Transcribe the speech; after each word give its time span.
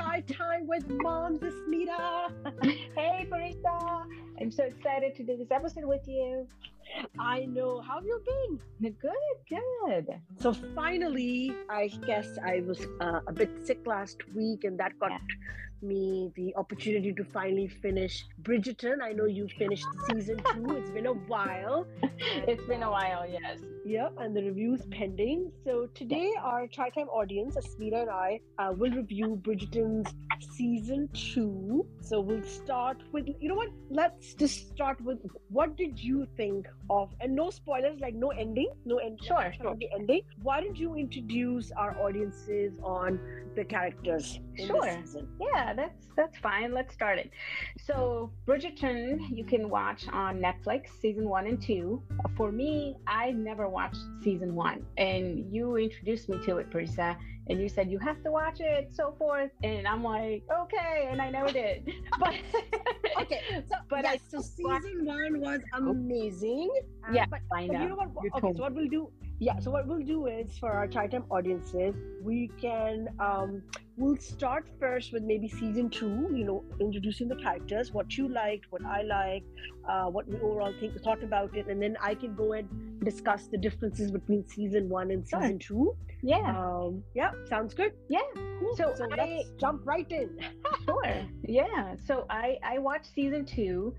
Chai 0.00 0.22
Time 0.22 0.66
with 0.66 0.88
Moms, 0.88 1.40
Asmita. 1.42 2.32
hey, 2.96 3.28
Parisa. 3.30 4.06
I'm 4.40 4.50
so 4.50 4.64
excited 4.64 5.14
to 5.16 5.22
do 5.22 5.36
this 5.36 5.50
episode 5.50 5.84
with 5.84 6.08
you. 6.08 6.46
I 7.20 7.44
know. 7.44 7.82
How 7.82 7.96
have 7.96 8.06
you 8.06 8.20
been? 8.24 8.60
Good, 8.80 9.20
good. 9.48 10.06
So 10.38 10.54
finally, 10.74 11.54
I 11.68 11.88
guess 12.06 12.38
I 12.42 12.62
was 12.66 12.80
uh, 13.00 13.20
a 13.26 13.32
bit 13.32 13.50
sick 13.66 13.86
last 13.86 14.16
week, 14.34 14.64
and 14.64 14.78
that 14.80 14.98
got 14.98 15.10
yeah 15.10 15.18
me 15.82 16.30
the 16.36 16.54
opportunity 16.56 17.12
to 17.12 17.24
finally 17.24 17.68
finish 17.68 18.26
Bridgerton. 18.42 19.02
I 19.02 19.12
know 19.12 19.24
you 19.24 19.48
finished 19.58 19.86
season 20.08 20.38
two. 20.52 20.76
It's 20.76 20.90
been 20.90 21.06
a 21.06 21.12
while. 21.12 21.86
it's 22.18 22.62
been 22.64 22.82
a 22.82 22.90
while, 22.90 23.26
yes. 23.28 23.60
Yeah, 23.84 24.08
and 24.18 24.36
the 24.36 24.42
review's 24.42 24.82
pending. 24.90 25.52
So 25.64 25.88
today, 25.94 26.32
our 26.42 26.66
Chai 26.66 26.90
Time 26.90 27.08
audience, 27.08 27.56
Asmita 27.56 28.02
and 28.02 28.10
I, 28.10 28.40
uh, 28.58 28.72
will 28.72 28.90
review 28.90 29.40
Bridgerton's 29.42 30.12
season 30.40 31.08
two. 31.14 31.86
So 32.00 32.20
we'll 32.20 32.42
start 32.42 32.98
with, 33.12 33.28
you 33.40 33.48
know 33.48 33.54
what? 33.54 33.70
Let's 33.90 34.34
just 34.34 34.68
start 34.70 35.00
with 35.00 35.18
what 35.48 35.76
did 35.76 35.98
you 35.98 36.26
think 36.36 36.68
of, 36.88 37.09
and 37.20 37.34
no 37.34 37.50
spoilers, 37.50 38.00
like 38.00 38.14
no 38.14 38.30
ending, 38.30 38.70
no 38.84 38.98
end. 38.98 39.20
Sure, 39.22 39.52
sure. 39.60 39.76
The 39.76 39.88
ending. 39.94 40.22
Why 40.42 40.60
don't 40.60 40.76
you 40.76 40.94
introduce 40.94 41.70
our 41.72 41.96
audiences 42.00 42.78
on 42.82 43.20
the 43.56 43.64
characters? 43.64 44.40
Sure. 44.66 45.02
Yeah, 45.40 45.74
that's 45.74 46.06
that's 46.16 46.38
fine. 46.38 46.72
Let's 46.72 46.94
start 46.94 47.18
it. 47.18 47.30
So 47.84 48.30
Bridgerton, 48.46 49.36
you 49.36 49.44
can 49.44 49.68
watch 49.68 50.06
on 50.12 50.40
Netflix, 50.40 50.88
season 51.00 51.28
one 51.28 51.46
and 51.46 51.60
two. 51.60 52.02
For 52.36 52.52
me, 52.52 52.96
I 53.06 53.30
never 53.32 53.68
watched 53.68 54.00
season 54.22 54.54
one, 54.54 54.84
and 54.96 55.52
you 55.52 55.76
introduced 55.76 56.28
me 56.28 56.38
to 56.46 56.58
it, 56.58 56.70
Parisa, 56.70 57.16
and 57.50 57.60
you 57.60 57.68
said 57.68 57.90
you 57.90 57.98
have 57.98 58.22
to 58.22 58.30
watch 58.30 58.60
it, 58.60 58.90
so 58.94 59.14
forth, 59.18 59.50
and 59.64 59.86
I'm 59.86 60.04
like, 60.04 60.44
okay, 60.62 61.08
and 61.10 61.20
I 61.20 61.30
never 61.30 61.50
did. 61.52 61.90
But 62.18 62.34
okay, 63.22 63.40
so 63.68 63.76
but 63.90 64.04
yes, 64.04 64.20
so 64.28 64.40
season 64.40 65.04
one 65.04 65.40
was 65.40 65.60
amazing. 65.74 66.70
Yeah, 67.12 67.24
uh, 67.24 67.26
but 67.30 67.40
I 67.52 67.66
know. 67.66 67.72
But 67.72 67.82
you 67.82 67.88
know 67.88 67.96
what? 67.96 68.08
okay, 68.36 68.52
so 68.56 68.62
what 68.62 68.74
we'll 68.74 68.88
do 68.88 69.10
yeah 69.40 69.58
so 69.58 69.70
what 69.70 69.86
we'll 69.86 70.04
do 70.04 70.26
is 70.26 70.58
for 70.58 70.70
our 70.70 70.86
chai 70.86 71.06
time 71.06 71.24
audiences 71.30 71.94
we 72.22 72.50
can 72.60 73.08
um, 73.18 73.62
we'll 73.96 74.18
start 74.18 74.66
first 74.78 75.14
with 75.14 75.22
maybe 75.22 75.48
season 75.48 75.88
two 75.88 76.28
you 76.34 76.44
know 76.44 76.62
introducing 76.78 77.26
the 77.26 77.36
characters 77.36 77.90
what 77.90 78.18
you 78.18 78.28
liked 78.28 78.66
what 78.68 78.84
i 78.84 79.00
liked 79.00 79.46
uh, 79.88 80.04
what 80.04 80.28
we 80.28 80.36
overall 80.36 80.74
think 80.78 80.92
thought 81.02 81.22
about 81.22 81.56
it 81.56 81.66
and 81.68 81.82
then 81.82 81.96
i 82.02 82.14
can 82.14 82.34
go 82.34 82.52
and 82.52 82.68
discuss 83.02 83.46
the 83.46 83.56
differences 83.56 84.10
between 84.10 84.46
season 84.46 84.90
one 84.90 85.10
and 85.10 85.26
season 85.26 85.58
two 85.58 85.96
yeah 86.22 86.56
um, 86.56 87.02
yeah 87.14 87.30
sounds 87.48 87.74
good 87.74 87.92
yeah 88.08 88.20
cool. 88.60 88.76
so, 88.76 88.92
so 88.96 89.06
I, 89.12 89.16
let's 89.16 89.50
jump 89.58 89.82
right 89.84 90.10
in 90.10 90.38
sure 90.84 91.26
yeah 91.42 91.94
so 92.06 92.26
i 92.28 92.58
i 92.62 92.78
watched 92.78 93.14
season 93.14 93.44
two 93.44 93.94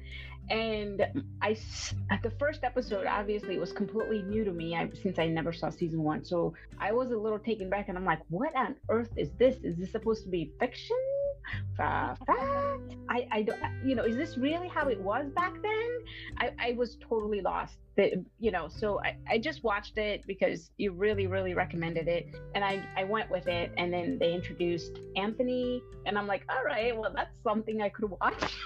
and 0.49 1.05
I 1.41 1.55
the 2.23 2.31
first 2.31 2.63
episode 2.63 3.05
obviously 3.05 3.57
was 3.57 3.71
completely 3.71 4.21
new 4.23 4.43
to 4.43 4.51
me 4.51 4.75
I, 4.75 4.89
since 5.01 5.17
I 5.17 5.27
never 5.27 5.53
saw 5.53 5.69
season 5.69 6.03
one. 6.03 6.25
So 6.25 6.53
I 6.79 6.91
was 6.91 7.11
a 7.11 7.17
little 7.17 7.39
taken 7.39 7.69
back, 7.69 7.87
and 7.87 7.97
I'm 7.97 8.05
like, 8.05 8.19
"What 8.29 8.53
on 8.55 8.75
earth 8.89 9.11
is 9.15 9.31
this? 9.37 9.55
Is 9.63 9.77
this 9.77 9.91
supposed 9.91 10.23
to 10.23 10.29
be 10.29 10.51
fiction? 10.59 10.97
I 13.09 13.27
I 13.31 13.41
don't 13.41 13.59
you 13.83 13.95
know 13.95 14.03
is 14.03 14.15
this 14.15 14.37
really 14.37 14.67
how 14.67 14.87
it 14.87 14.99
was 14.99 15.25
back 15.35 15.53
then? 15.61 15.89
I 16.37 16.51
I 16.59 16.71
was 16.73 16.97
totally 17.07 17.41
lost. 17.41 17.77
you 18.39 18.51
know, 18.51 18.67
so 18.67 18.99
I, 19.01 19.17
I 19.29 19.37
just 19.37 19.63
watched 19.63 19.97
it 19.97 20.25
because 20.25 20.71
you 20.77 20.91
really 20.91 21.27
really 21.27 21.53
recommended 21.53 22.07
it, 22.07 22.27
and 22.55 22.63
I 22.63 22.83
I 22.97 23.03
went 23.03 23.29
with 23.29 23.47
it, 23.47 23.71
and 23.77 23.93
then 23.93 24.17
they 24.19 24.33
introduced 24.33 24.99
Anthony, 25.15 25.83
and 26.05 26.17
I'm 26.17 26.27
like, 26.27 26.43
all 26.49 26.63
right, 26.63 26.97
well 26.97 27.11
that's 27.13 27.35
something 27.43 27.81
I 27.81 27.89
could 27.89 28.09
watch. 28.09 28.43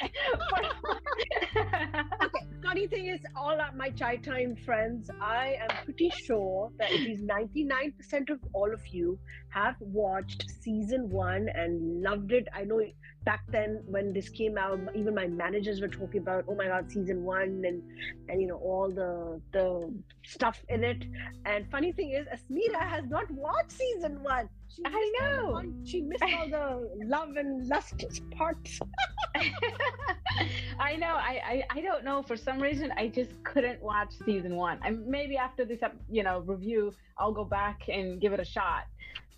funny 2.70 2.86
thing 2.86 3.06
is, 3.06 3.20
all 3.34 3.58
my 3.74 3.90
chai 3.90 4.14
time 4.14 4.54
friends, 4.64 5.10
I 5.20 5.56
am 5.60 5.84
pretty 5.84 6.08
sure 6.24 6.70
that 6.78 6.92
at 6.92 7.00
least 7.00 7.24
99% 7.26 8.30
of 8.30 8.38
all 8.52 8.72
of 8.72 8.86
you 8.86 9.18
have 9.48 9.74
watched 9.80 10.48
season 10.62 11.10
one 11.10 11.48
and 11.52 12.00
loved 12.00 12.30
it. 12.30 12.46
I 12.54 12.62
know 12.62 12.80
back 13.24 13.40
then 13.48 13.82
when 13.86 14.12
this 14.12 14.28
came 14.28 14.56
out, 14.56 14.78
even 14.94 15.16
my 15.16 15.26
managers 15.26 15.80
were 15.80 15.88
talking 15.88 16.20
about, 16.20 16.44
oh 16.46 16.54
my 16.54 16.66
god, 16.66 16.88
season 16.92 17.24
one 17.24 17.60
and 17.66 17.82
and 18.28 18.40
you 18.40 18.46
know 18.46 18.58
all 18.58 18.88
the 18.88 19.40
the 19.52 19.92
stuff 20.24 20.62
in 20.68 20.84
it. 20.84 21.04
And 21.46 21.68
funny 21.72 21.90
thing 21.90 22.12
is, 22.12 22.24
Asmita 22.28 22.82
has 22.88 23.04
not 23.08 23.28
watched 23.32 23.72
season 23.72 24.22
one. 24.22 24.48
She 24.74 24.82
I 24.84 25.12
know. 25.20 25.62
She 25.84 26.02
missed 26.02 26.22
all 26.22 26.48
the 26.50 27.04
love 27.04 27.36
and 27.36 27.68
lust 27.68 28.04
parts. 28.30 28.80
I 30.78 30.96
know. 30.96 31.14
I, 31.14 31.64
I 31.70 31.78
I 31.78 31.80
don't 31.80 32.04
know. 32.04 32.22
For 32.22 32.36
some 32.36 32.60
reason, 32.60 32.92
I 32.96 33.08
just 33.08 33.30
couldn't 33.44 33.82
watch 33.82 34.12
season 34.24 34.56
one. 34.56 34.78
And 34.84 35.06
maybe 35.06 35.36
after 35.36 35.64
this, 35.64 35.80
you 36.10 36.22
know, 36.22 36.40
review, 36.40 36.94
I'll 37.18 37.32
go 37.32 37.44
back 37.44 37.88
and 37.88 38.20
give 38.20 38.32
it 38.32 38.40
a 38.40 38.44
shot. 38.44 38.84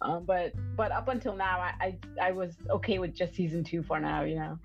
Um, 0.03 0.25
but 0.25 0.53
but 0.77 0.91
up 0.91 1.09
until 1.09 1.37
now, 1.37 1.61
I, 1.61 1.73
I, 1.81 2.29
I 2.29 2.33
was 2.33 2.55
okay 2.71 2.99
with 2.99 3.15
just 3.15 3.35
season 3.35 3.63
two 3.65 3.83
for 3.83 4.01
now, 4.01 4.23
you 4.25 4.37
know. 4.37 4.59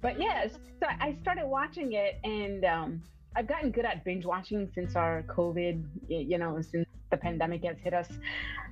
But 0.00 0.18
yes, 0.18 0.52
so 0.80 0.86
I 0.88 1.16
started 1.20 1.46
watching 1.46 1.92
it, 1.92 2.18
and 2.24 2.64
um, 2.64 3.02
I've 3.34 3.46
gotten 3.46 3.70
good 3.70 3.84
at 3.84 4.04
binge 4.04 4.24
watching 4.24 4.68
since 4.74 4.96
our 4.96 5.22
COVID, 5.24 5.84
you 6.08 6.38
know, 6.38 6.60
since 6.60 6.86
the 7.10 7.16
pandemic 7.16 7.64
has 7.64 7.76
hit 7.78 7.94
us. 7.94 8.08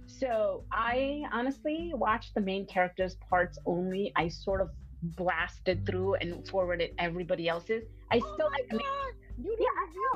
So 0.07 0.65
I 0.73 1.23
honestly 1.33 1.93
watched 1.95 2.35
the 2.35 2.41
main 2.41 2.67
characters' 2.67 3.17
parts 3.29 3.59
only. 3.67 4.13
I 4.17 4.29
sort 4.29 4.61
of 4.61 4.71
blasted 5.03 5.87
through 5.87 6.15
and 6.15 6.47
forwarded 6.49 6.91
everybody 6.99 7.49
else's. 7.49 7.85
I 8.11 8.21
oh 8.23 8.35
still 8.35 8.51
like. 8.51 8.83
You 9.43 9.57
yeah, 9.59 9.67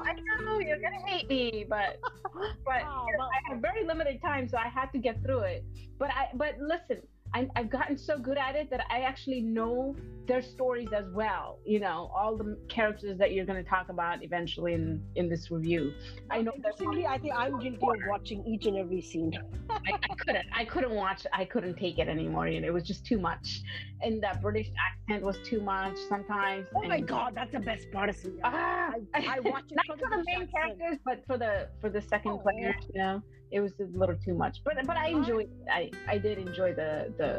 I 0.04 0.14
know, 0.14 0.22
I 0.42 0.44
know. 0.44 0.58
You're 0.58 0.80
gonna 0.80 1.00
hate 1.06 1.28
me, 1.28 1.64
but 1.68 1.98
but 2.66 2.82
oh, 2.84 3.06
I 3.18 3.50
have 3.50 3.60
very 3.60 3.84
limited 3.86 4.20
time, 4.20 4.48
so 4.48 4.58
I 4.58 4.68
had 4.68 4.92
to 4.92 4.98
get 4.98 5.22
through 5.22 5.40
it. 5.40 5.64
But 5.98 6.10
I 6.10 6.28
but 6.34 6.56
listen, 6.58 7.02
i 7.32 7.48
have 7.56 7.70
gotten 7.70 7.96
so 7.96 8.18
good 8.18 8.38
at 8.38 8.54
it 8.54 8.70
that 8.70 8.82
I 8.90 9.00
actually 9.00 9.40
know 9.40 9.96
their 10.26 10.42
stories 10.42 10.88
as 10.96 11.04
well. 11.12 11.58
You 11.64 11.80
know, 11.80 12.10
all 12.14 12.36
the 12.36 12.58
characters 12.68 13.18
that 13.18 13.32
you're 13.32 13.44
going 13.44 13.62
to 13.62 13.68
talk 13.68 13.88
about 13.88 14.22
eventually 14.22 14.74
in 14.74 15.02
in 15.16 15.28
this 15.28 15.50
review. 15.50 15.92
I 16.30 16.42
know. 16.42 16.52
Interestingly, 16.54 17.06
I 17.06 17.18
think 17.18 17.34
I'm 17.36 17.58
guilty 17.58 17.76
of 17.76 17.98
watching 18.08 18.44
each 18.46 18.66
and 18.66 18.76
every 18.76 19.02
scene. 19.02 19.32
I, 19.70 19.92
I, 20.10 20.14
couldn't. 20.14 20.46
I 20.54 20.64
couldn't 20.64 20.94
watch. 20.94 21.26
I 21.32 21.44
couldn't 21.44 21.76
take 21.76 21.98
it 21.98 22.08
anymore. 22.08 22.48
You 22.48 22.60
know, 22.60 22.68
it 22.68 22.74
was 22.74 22.84
just 22.84 23.04
too 23.04 23.18
much, 23.18 23.62
and 24.02 24.22
the 24.22 24.38
British 24.40 24.70
accent 24.86 25.22
was 25.22 25.36
too 25.44 25.60
much 25.60 25.96
sometimes. 26.08 26.66
Oh 26.74 26.82
my 26.84 27.00
god, 27.00 27.34
that's 27.34 27.52
the 27.52 27.60
best 27.60 27.90
part 27.92 28.08
of 28.08 28.16
it. 28.24 28.34
Ah, 28.44 28.92
I, 29.14 29.36
I 29.36 29.40
watch 29.40 29.64
it 29.70 29.78
not 29.88 29.98
for 29.98 30.08
the, 30.10 30.24
main 30.26 30.42
accent. 30.42 30.50
characters, 30.52 30.98
but 31.04 31.24
for 31.26 31.38
the 31.38 31.68
for 31.80 31.90
the 31.90 32.00
second 32.00 32.32
oh, 32.32 32.38
players. 32.38 32.76
You 32.94 33.00
know 33.02 33.22
it 33.54 33.60
was 33.60 33.72
a 33.78 33.84
little 33.96 34.16
too 34.16 34.34
much. 34.34 34.58
But 34.64 34.84
but 34.84 34.96
I 34.96 35.08
enjoyed 35.08 35.48
I 35.70 35.88
I 36.08 36.18
did 36.18 36.38
enjoy 36.38 36.74
the 36.74 37.14
the 37.16 37.32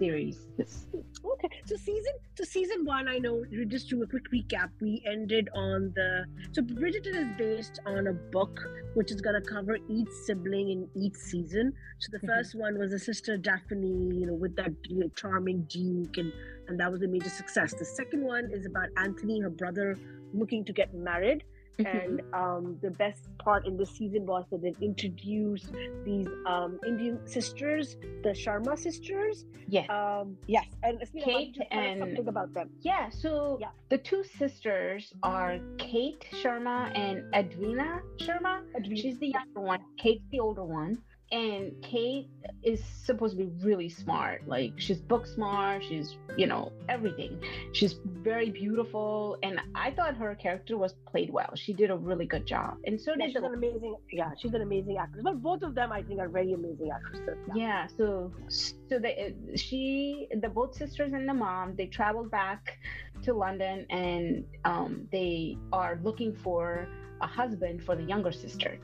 series. 0.00 0.38
Okay, 0.58 1.48
so 1.64 1.76
season 1.76 2.14
so 2.36 2.42
season 2.42 2.84
one, 2.84 3.06
I 3.06 3.18
know. 3.18 3.44
we 3.50 3.64
Just 3.64 3.88
do 3.88 4.02
a 4.02 4.06
quick 4.06 4.24
recap. 4.32 4.70
We 4.80 5.00
ended 5.06 5.48
on 5.54 5.92
the 5.94 6.24
so 6.50 6.60
Bridgerton 6.60 7.14
is 7.24 7.28
based 7.38 7.78
on 7.86 8.08
a 8.08 8.12
book 8.12 8.58
which 8.94 9.12
is 9.12 9.20
gonna 9.20 9.40
cover 9.40 9.78
each 9.88 10.10
sibling 10.26 10.70
in 10.70 10.88
each 11.00 11.14
season. 11.14 11.72
So 12.00 12.08
the 12.10 12.26
1st 12.26 12.30
mm-hmm. 12.30 12.58
one 12.58 12.78
was 12.78 12.92
a 12.92 12.98
sister 12.98 13.36
Daphne, 13.36 14.16
you 14.20 14.26
know, 14.26 14.34
with 14.34 14.56
that 14.56 14.72
charming 15.14 15.62
Duke, 15.68 16.16
and 16.16 16.32
and 16.66 16.80
that 16.80 16.90
was 16.90 17.02
a 17.02 17.06
major 17.06 17.30
success. 17.30 17.74
The 17.74 17.84
second 17.84 18.24
one 18.24 18.50
is 18.52 18.66
about 18.66 18.88
Anthony, 18.96 19.40
her 19.40 19.50
brother, 19.50 19.96
looking 20.32 20.64
to 20.64 20.72
get 20.72 20.92
married 20.94 21.44
and 21.78 22.22
um, 22.32 22.78
the 22.82 22.90
best 22.90 23.28
part 23.38 23.66
in 23.66 23.76
this 23.76 23.90
season 23.90 24.26
was 24.26 24.44
that 24.50 24.62
they 24.62 24.74
introduced 24.80 25.72
these 26.04 26.28
um, 26.46 26.78
Indian 26.86 27.26
sisters, 27.26 27.96
the 28.22 28.30
Sharma 28.30 28.78
sisters. 28.78 29.46
Yes. 29.68 29.88
Um, 29.90 30.36
yes. 30.46 30.66
And 30.82 31.02
Kate 31.22 31.56
and 31.70 32.00
something 32.00 32.28
about 32.28 32.52
them. 32.54 32.70
Yeah. 32.80 33.08
So 33.10 33.58
yeah. 33.60 33.68
the 33.88 33.98
two 33.98 34.24
sisters 34.38 35.12
are 35.22 35.58
Kate 35.78 36.24
Sharma 36.32 36.96
and 36.96 37.24
Edwina 37.34 38.00
Sharma. 38.18 38.60
She's 38.84 39.18
the 39.18 39.28
younger 39.28 39.60
one. 39.60 39.80
Kate's 39.98 40.24
the 40.30 40.40
older 40.40 40.64
one 40.64 40.98
and 41.32 41.72
Kate 41.82 42.28
is 42.62 42.82
supposed 42.84 43.36
to 43.36 43.44
be 43.44 43.50
really 43.64 43.88
smart. 43.88 44.46
Like 44.46 44.74
she's 44.76 45.00
book 45.00 45.26
smart, 45.26 45.82
she's, 45.82 46.16
you 46.36 46.46
know, 46.46 46.72
everything. 46.88 47.42
She's 47.72 47.94
very 48.04 48.50
beautiful. 48.50 49.38
And 49.42 49.60
I 49.74 49.90
thought 49.90 50.16
her 50.16 50.34
character 50.34 50.76
was 50.76 50.94
played 51.06 51.30
well. 51.30 51.50
She 51.54 51.72
did 51.72 51.90
a 51.90 51.96
really 51.96 52.26
good 52.26 52.46
job. 52.46 52.76
And 52.84 53.00
so 53.00 53.12
yeah, 53.12 53.26
did 53.26 53.32
she's 53.32 53.42
the, 53.42 53.48
an 53.48 53.54
amazing 53.54 53.96
yeah, 54.12 54.30
she's 54.38 54.54
an 54.54 54.62
amazing 54.62 54.98
actress. 54.98 55.22
But 55.24 55.42
both 55.42 55.62
of 55.62 55.74
them 55.74 55.92
I 55.92 56.02
think 56.02 56.20
are 56.20 56.28
very 56.28 56.52
amazing 56.52 56.90
actresses. 56.94 57.38
Yeah. 57.48 57.54
yeah 57.56 57.86
so 57.96 58.32
so 58.48 58.98
they 58.98 59.34
she 59.56 60.28
the 60.40 60.48
both 60.48 60.76
sisters 60.76 61.12
and 61.14 61.28
the 61.28 61.34
mom, 61.34 61.74
they 61.74 61.86
traveled 61.86 62.30
back 62.30 62.78
to 63.22 63.32
London 63.32 63.86
and 63.90 64.44
um, 64.64 65.08
they 65.10 65.56
are 65.72 65.98
looking 66.02 66.34
for 66.34 66.86
a 67.20 67.26
husband 67.26 67.82
for 67.82 67.96
the 67.96 68.02
younger 68.02 68.32
sister 68.32 68.78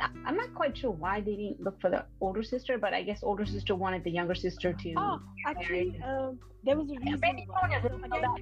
I'm 0.00 0.36
not 0.36 0.54
quite 0.54 0.76
sure 0.76 0.90
why 0.90 1.20
they 1.20 1.36
didn't 1.36 1.60
look 1.60 1.80
for 1.80 1.90
the 1.90 2.04
older 2.20 2.42
sister, 2.42 2.78
but 2.78 2.92
I 2.94 3.02
guess 3.02 3.22
older 3.22 3.46
sister 3.46 3.74
wanted 3.74 4.04
the 4.04 4.10
younger 4.10 4.34
sister 4.34 4.72
to. 4.72 4.94
Oh, 4.96 5.20
actually, 5.46 6.00
um, 6.04 6.38
there 6.64 6.76
was 6.76 6.90
a 6.90 6.98
reason. 6.98 7.20
Maybe, 7.20 7.46
why. 7.48 7.80
so 7.82 8.00
again, 8.04 8.34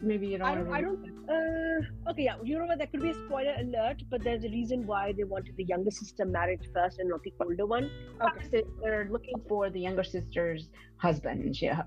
maybe 0.00 0.26
you 0.28 0.38
don't. 0.38 0.48
I 0.48 0.54
don't. 0.54 0.72
I 0.72 0.80
don't. 0.80 1.28
Uh, 1.28 2.10
okay, 2.10 2.24
yeah. 2.24 2.36
You 2.42 2.58
know 2.58 2.66
what? 2.66 2.78
That 2.78 2.90
could 2.90 3.02
be 3.02 3.10
a 3.10 3.14
spoiler 3.14 3.54
alert, 3.58 4.02
but 4.10 4.22
there's 4.22 4.44
a 4.44 4.48
reason 4.48 4.86
why 4.86 5.12
they 5.12 5.24
wanted 5.24 5.56
the 5.56 5.64
younger 5.64 5.90
sister 5.90 6.24
married 6.24 6.60
first 6.74 6.98
and 6.98 7.08
not 7.08 7.22
the 7.22 7.32
older 7.40 7.66
one. 7.66 7.90
Okay, 8.20 8.48
so 8.50 8.62
they're 8.82 9.08
looking 9.10 9.40
for 9.48 9.70
the 9.70 9.80
younger 9.80 10.04
sister's 10.04 10.68
husband. 10.96 11.56
She, 11.56 11.68
uh, 11.68 11.82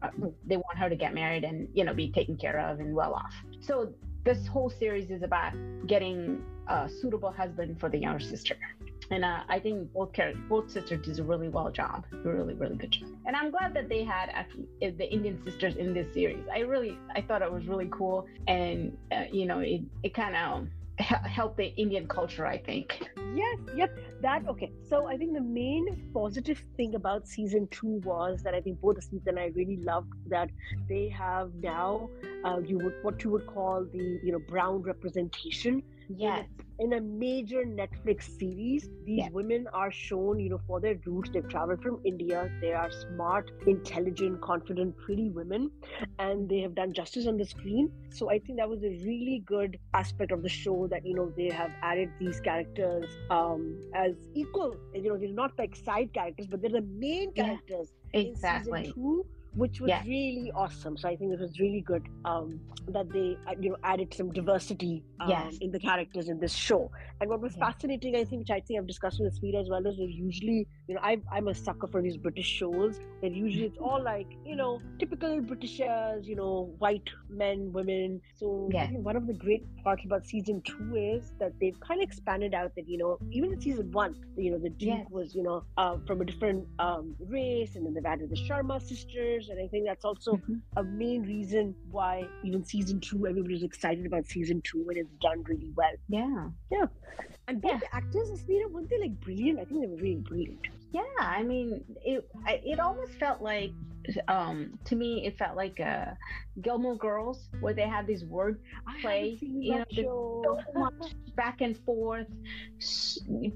they 0.45 0.57
want 0.57 0.77
her 0.77 0.89
to 0.89 0.95
get 0.95 1.13
married 1.13 1.43
and 1.43 1.67
you 1.73 1.83
know 1.83 1.93
be 1.93 2.11
taken 2.11 2.37
care 2.37 2.59
of 2.59 2.79
and 2.79 2.95
well 2.95 3.13
off. 3.13 3.33
So 3.59 3.93
this 4.23 4.47
whole 4.47 4.69
series 4.69 5.09
is 5.09 5.23
about 5.23 5.53
getting 5.87 6.43
a 6.67 6.89
suitable 6.89 7.31
husband 7.31 7.79
for 7.79 7.89
the 7.89 7.97
younger 7.97 8.19
sister. 8.23 8.55
And 9.11 9.25
uh, 9.25 9.41
I 9.49 9.59
think 9.59 9.91
both 9.93 10.13
characters, 10.13 10.41
both 10.47 10.71
sisters 10.71 11.05
did 11.05 11.19
a 11.19 11.23
really 11.23 11.49
well 11.49 11.69
job, 11.69 12.05
really, 12.23 12.53
really 12.53 12.77
good 12.77 12.91
job. 12.91 13.09
And 13.25 13.35
I'm 13.35 13.51
glad 13.51 13.73
that 13.73 13.89
they 13.89 14.03
had 14.03 14.29
eh, 14.81 14.91
the 14.97 15.11
Indian 15.11 15.37
sisters 15.43 15.75
in 15.75 15.93
this 15.93 16.13
series. 16.13 16.43
I 16.53 16.59
really, 16.59 16.97
I 17.13 17.21
thought 17.21 17.41
it 17.41 17.51
was 17.51 17.67
really 17.67 17.89
cool, 17.91 18.25
and 18.47 18.97
uh, 19.11 19.25
you 19.31 19.45
know, 19.45 19.59
it 19.59 19.81
it 20.03 20.13
kind 20.13 20.35
of 20.35 20.67
helped 20.97 21.57
the 21.57 21.73
Indian 21.75 22.07
culture. 22.07 22.45
I 22.45 22.57
think. 22.57 23.09
Yes. 23.35 23.59
Yep. 23.75 23.97
That 24.21 24.47
okay. 24.47 24.71
So 24.89 25.07
I 25.07 25.17
think 25.17 25.33
the 25.33 25.41
main 25.41 26.09
positive 26.13 26.63
thing 26.77 26.95
about 26.95 27.27
season 27.27 27.67
two 27.71 28.01
was 28.03 28.43
that 28.43 28.53
I 28.53 28.61
think 28.61 28.81
both 28.81 28.95
the 28.95 29.01
season 29.01 29.37
I 29.37 29.47
really 29.55 29.77
loved 29.77 30.11
that 30.27 30.49
they 30.89 31.07
have 31.09 31.53
now 31.55 32.09
uh, 32.43 32.59
you 32.59 32.77
would 32.79 32.95
what 33.03 33.23
you 33.23 33.29
would 33.31 33.47
call 33.47 33.85
the 33.85 34.19
you 34.23 34.31
know 34.33 34.39
brown 34.39 34.81
representation 34.81 35.81
yes. 36.09 36.45
in 36.79 36.93
a, 36.93 37.01
major 37.01 37.63
netflix 37.65 38.23
series 38.39 38.89
these 39.05 39.19
yes. 39.19 39.31
women 39.31 39.67
are 39.73 39.91
shown 39.91 40.39
you 40.39 40.49
know 40.49 40.59
for 40.67 40.79
their 40.79 40.95
roots. 41.05 41.29
They've 41.33 41.47
traveled 41.47 41.81
from 41.81 41.99
india. 42.05 42.49
They 42.61 42.73
are 42.73 42.91
smart 42.91 43.51
intelligent 43.67 44.41
confident 44.41 44.97
pretty 44.97 45.29
women 45.29 45.71
and 46.19 46.49
they 46.49 46.59
have 46.59 46.75
done 46.75 46.93
justice 46.93 47.27
on 47.27 47.37
the 47.37 47.45
screen. 47.45 47.91
So 48.09 48.29
i 48.29 48.39
think 48.39 48.57
that 48.57 48.69
was 48.69 48.83
a 48.83 48.89
really 49.05 49.43
good 49.45 49.77
aspect 49.93 50.31
of 50.31 50.41
the 50.43 50.49
show 50.49 50.87
that 50.87 51.05
you 51.05 51.15
know 51.15 51.31
they 51.35 51.49
have 51.49 51.71
added 51.81 52.09
these 52.19 52.39
characters 52.39 53.05
um 53.29 53.79
as 53.95 54.15
equal 54.33 54.75
you 54.93 55.09
know 55.09 55.17
they're 55.17 55.29
not 55.29 55.51
like 55.57 55.75
side 55.75 56.13
characters 56.13 56.47
but 56.47 56.61
they're 56.61 56.71
the 56.71 56.87
main 57.05 57.31
characters 57.33 57.93
yeah, 58.13 58.21
exactly 58.21 58.79
in 58.79 58.85
season 58.85 58.95
two 58.95 59.25
which 59.53 59.81
was 59.81 59.89
yeah. 59.89 60.01
really 60.05 60.51
awesome. 60.55 60.97
So 60.97 61.09
I 61.09 61.15
think 61.15 61.33
it 61.33 61.39
was 61.39 61.59
really 61.59 61.81
good 61.81 62.07
um, 62.23 62.59
that 62.87 63.11
they 63.11 63.37
uh, 63.47 63.53
you 63.59 63.71
know 63.71 63.77
added 63.83 64.13
some 64.13 64.31
diversity 64.31 65.03
um, 65.19 65.29
yes. 65.29 65.57
in 65.59 65.71
the 65.71 65.79
characters 65.79 66.29
in 66.29 66.39
this 66.39 66.53
show. 66.53 66.89
And 67.19 67.29
what 67.29 67.41
was 67.41 67.55
yeah. 67.55 67.67
fascinating, 67.67 68.15
I 68.15 68.23
think, 68.23 68.39
which 68.41 68.49
I 68.49 68.61
think 68.61 68.79
I've 68.79 68.87
discussed 68.87 69.19
with 69.19 69.39
Smita 69.39 69.61
as 69.61 69.69
well, 69.69 69.85
is 69.85 69.97
that 69.97 70.09
usually 70.09 70.67
you 70.87 70.95
know 70.95 71.01
I, 71.03 71.17
I'm 71.31 71.47
a 71.49 71.53
sucker 71.53 71.87
for 71.87 72.01
these 72.01 72.17
British 72.17 72.47
shows. 72.47 72.99
That 73.21 73.33
usually 73.33 73.65
it's 73.65 73.77
all 73.77 74.01
like 74.01 74.27
you 74.45 74.55
know 74.55 74.81
typical 74.99 75.41
Britishers, 75.41 76.27
you 76.27 76.35
know 76.35 76.73
white 76.79 77.09
men, 77.29 77.71
women. 77.73 78.21
So 78.35 78.69
yeah. 78.71 78.83
I 78.83 78.87
think 78.87 79.05
one 79.05 79.15
of 79.15 79.27
the 79.27 79.33
great 79.33 79.65
parts 79.83 80.03
about 80.05 80.25
season 80.25 80.61
two 80.65 80.95
is 80.95 81.33
that 81.39 81.51
they've 81.59 81.79
kind 81.81 82.01
of 82.01 82.07
expanded 82.07 82.53
out 82.53 82.73
that 82.75 82.87
you 82.87 82.97
know 82.97 83.17
even 83.31 83.51
in 83.51 83.59
season 83.59 83.91
one, 83.91 84.15
you 84.37 84.51
know 84.51 84.57
the 84.57 84.69
Duke 84.69 84.99
yes. 84.99 85.07
was 85.09 85.35
you 85.35 85.43
know 85.43 85.63
uh, 85.77 85.97
from 86.07 86.21
a 86.21 86.25
different 86.25 86.65
um, 86.79 87.15
race, 87.19 87.75
and 87.75 87.85
then 87.85 87.93
they've 87.93 88.05
added 88.05 88.29
the 88.29 88.37
Sharma 88.37 88.81
sisters 88.81 89.40
and 89.49 89.59
I 89.59 89.67
think 89.67 89.87
that's 89.87 90.05
also 90.05 90.33
mm-hmm. 90.33 90.55
a 90.77 90.83
main 90.83 91.23
reason 91.23 91.75
why 91.89 92.27
even 92.43 92.63
season 92.63 92.99
two, 92.99 93.27
everybody's 93.27 93.63
excited 93.63 94.05
about 94.05 94.27
season 94.27 94.61
two 94.63 94.85
and 94.89 94.97
it's 94.97 95.13
done 95.21 95.43
really 95.43 95.71
well. 95.75 95.91
Yeah. 96.09 96.49
Yeah. 96.71 96.85
And 97.47 97.61
both 97.61 97.73
yeah. 97.73 97.79
the 97.79 97.95
actors, 97.95 98.29
Asmita, 98.31 98.69
weren't 98.71 98.89
they 98.89 98.99
like 98.99 99.19
brilliant? 99.19 99.59
I 99.59 99.65
think 99.65 99.81
they 99.81 99.87
were 99.87 99.95
really 99.95 100.15
brilliant. 100.15 100.67
Yeah, 100.93 101.01
I 101.19 101.41
mean, 101.43 101.83
it 102.03 102.27
it 102.45 102.79
almost 102.79 103.13
felt 103.13 103.41
like 103.41 103.71
um 104.27 104.77
to 104.85 104.95
me 104.95 105.25
it 105.25 105.37
felt 105.37 105.55
like 105.55 105.79
uh 105.79 106.05
Gilmore 106.61 106.95
Girls 106.97 107.49
where 107.59 107.73
they 107.73 107.87
had 107.87 108.05
these 108.07 108.23
word 108.25 108.59
play, 109.01 109.39
you 109.59 109.77
know, 109.77 109.85
so 110.43 110.63
much 110.75 111.15
back 111.35 111.61
and 111.61 111.77
forth, 111.85 112.27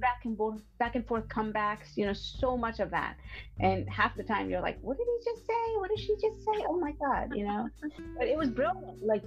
back 0.02 0.24
and 0.24 0.38
forth, 0.38 0.62
back 0.80 0.96
and 0.96 1.06
forth 1.06 1.28
comebacks, 1.28 1.96
you 1.96 2.06
know, 2.06 2.14
so 2.14 2.58
much 2.58 2.80
of 2.80 2.90
that, 2.92 3.16
and 3.60 3.88
half 3.90 4.16
the 4.16 4.24
time 4.24 4.50
you're 4.50 4.62
like, 4.62 4.78
what 4.82 4.98
did 4.98 5.06
he 5.06 5.32
just 5.32 5.46
say? 5.46 5.66
What 5.78 5.90
did 5.90 6.00
she 6.00 6.14
just 6.16 6.40
say? 6.46 6.66
Oh 6.68 6.80
my 6.80 6.94
god, 6.94 7.32
you 7.34 7.46
know, 7.46 7.68
but 8.18 8.28
it 8.28 8.38
was 8.38 8.50
brilliant. 8.50 9.06
Like 9.06 9.24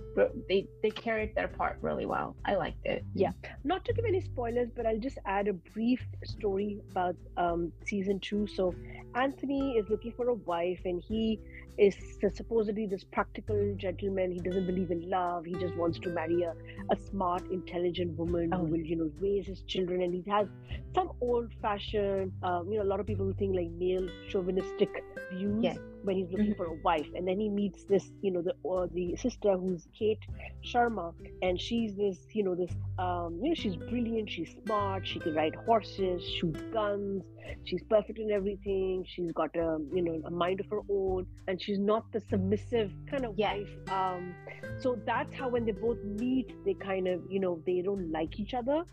they 0.48 0.66
they 0.82 0.90
carried 0.90 1.34
their 1.34 1.48
part 1.48 1.78
really 1.82 2.06
well. 2.06 2.36
I 2.44 2.54
liked 2.56 2.84
it. 2.84 3.04
Yeah, 3.14 3.32
not 3.64 3.84
to 3.84 3.92
give 3.92 4.04
any 4.06 4.20
spoilers, 4.20 4.68
but 4.74 4.86
I'll 4.86 4.98
just 4.98 5.18
add 5.26 5.48
a 5.48 5.52
brief 5.52 6.02
story 6.24 6.80
about 6.90 7.16
um 7.36 7.72
season 7.84 8.18
two. 8.20 8.46
So 8.46 8.74
Anthony 9.14 9.76
is 9.76 9.88
looking 9.90 10.12
for 10.12 10.28
a 10.28 10.34
wife, 10.34 10.80
and 10.84 11.02
he 11.08 11.40
is 11.78 11.94
supposedly 12.34 12.86
this 12.86 13.04
practical 13.04 13.74
gentleman. 13.76 14.32
He 14.32 14.40
doesn't 14.40 14.66
believe 14.66 14.90
in 14.90 15.08
love. 15.08 15.44
He 15.44 15.54
just 15.54 15.76
wants 15.76 15.98
to 16.00 16.08
marry 16.10 16.42
a, 16.42 16.54
a 16.90 16.96
smart, 16.96 17.48
intelligent 17.50 18.18
woman 18.18 18.50
oh. 18.52 18.58
who 18.58 18.64
will, 18.64 18.80
you 18.80 18.96
know, 18.96 19.10
raise 19.20 19.46
his 19.46 19.62
children. 19.62 20.02
And 20.02 20.12
he 20.12 20.28
has 20.30 20.48
some 20.94 21.12
old-fashioned, 21.20 22.32
um, 22.42 22.70
you 22.70 22.78
know, 22.78 22.84
a 22.84 22.90
lot 22.90 23.00
of 23.00 23.06
people 23.06 23.26
who 23.26 23.34
think 23.34 23.54
like 23.54 23.70
male 23.70 24.08
chauvinistic 24.28 25.04
views. 25.32 25.62
Yes 25.62 25.78
when 26.02 26.16
he's 26.16 26.30
looking 26.30 26.46
mm-hmm. 26.46 26.54
for 26.54 26.66
a 26.66 26.74
wife 26.82 27.08
and 27.14 27.26
then 27.26 27.38
he 27.38 27.48
meets 27.48 27.84
this 27.84 28.10
you 28.22 28.30
know 28.30 28.42
the 28.42 28.54
uh, 28.68 28.86
the 28.94 29.16
sister 29.16 29.56
who's 29.56 29.88
kate 29.98 30.24
sharma 30.64 31.12
and 31.42 31.60
she's 31.60 31.94
this 31.94 32.18
you 32.32 32.42
know 32.42 32.54
this 32.54 32.70
um 32.98 33.38
you 33.42 33.48
know 33.48 33.54
she's 33.54 33.76
brilliant 33.76 34.30
she's 34.30 34.54
smart 34.64 35.06
she 35.06 35.18
can 35.18 35.34
ride 35.34 35.54
horses 35.66 36.22
shoot 36.28 36.56
guns 36.72 37.22
she's 37.64 37.82
perfect 37.82 38.18
in 38.18 38.30
everything. 38.30 39.04
She's 39.06 39.32
got 39.32 39.54
a 39.56 39.78
you 39.92 40.02
know 40.02 40.20
a 40.24 40.30
mind 40.30 40.60
of 40.60 40.66
her 40.70 40.80
own 40.90 41.26
and 41.46 41.60
she's 41.60 41.78
not 41.78 42.10
the 42.12 42.20
submissive 42.20 42.90
kind 43.10 43.24
of 43.24 43.36
wife 43.36 43.68
um 43.90 44.34
so 44.78 44.98
that's 45.06 45.34
how 45.34 45.48
when 45.48 45.64
they 45.64 45.72
both 45.72 46.02
meet 46.04 46.52
they 46.64 46.74
kind 46.74 47.08
of 47.08 47.20
you 47.30 47.40
know 47.40 47.60
they 47.66 47.80
don't 47.82 48.10
like 48.10 48.38
each 48.38 48.54
other. 48.54 48.84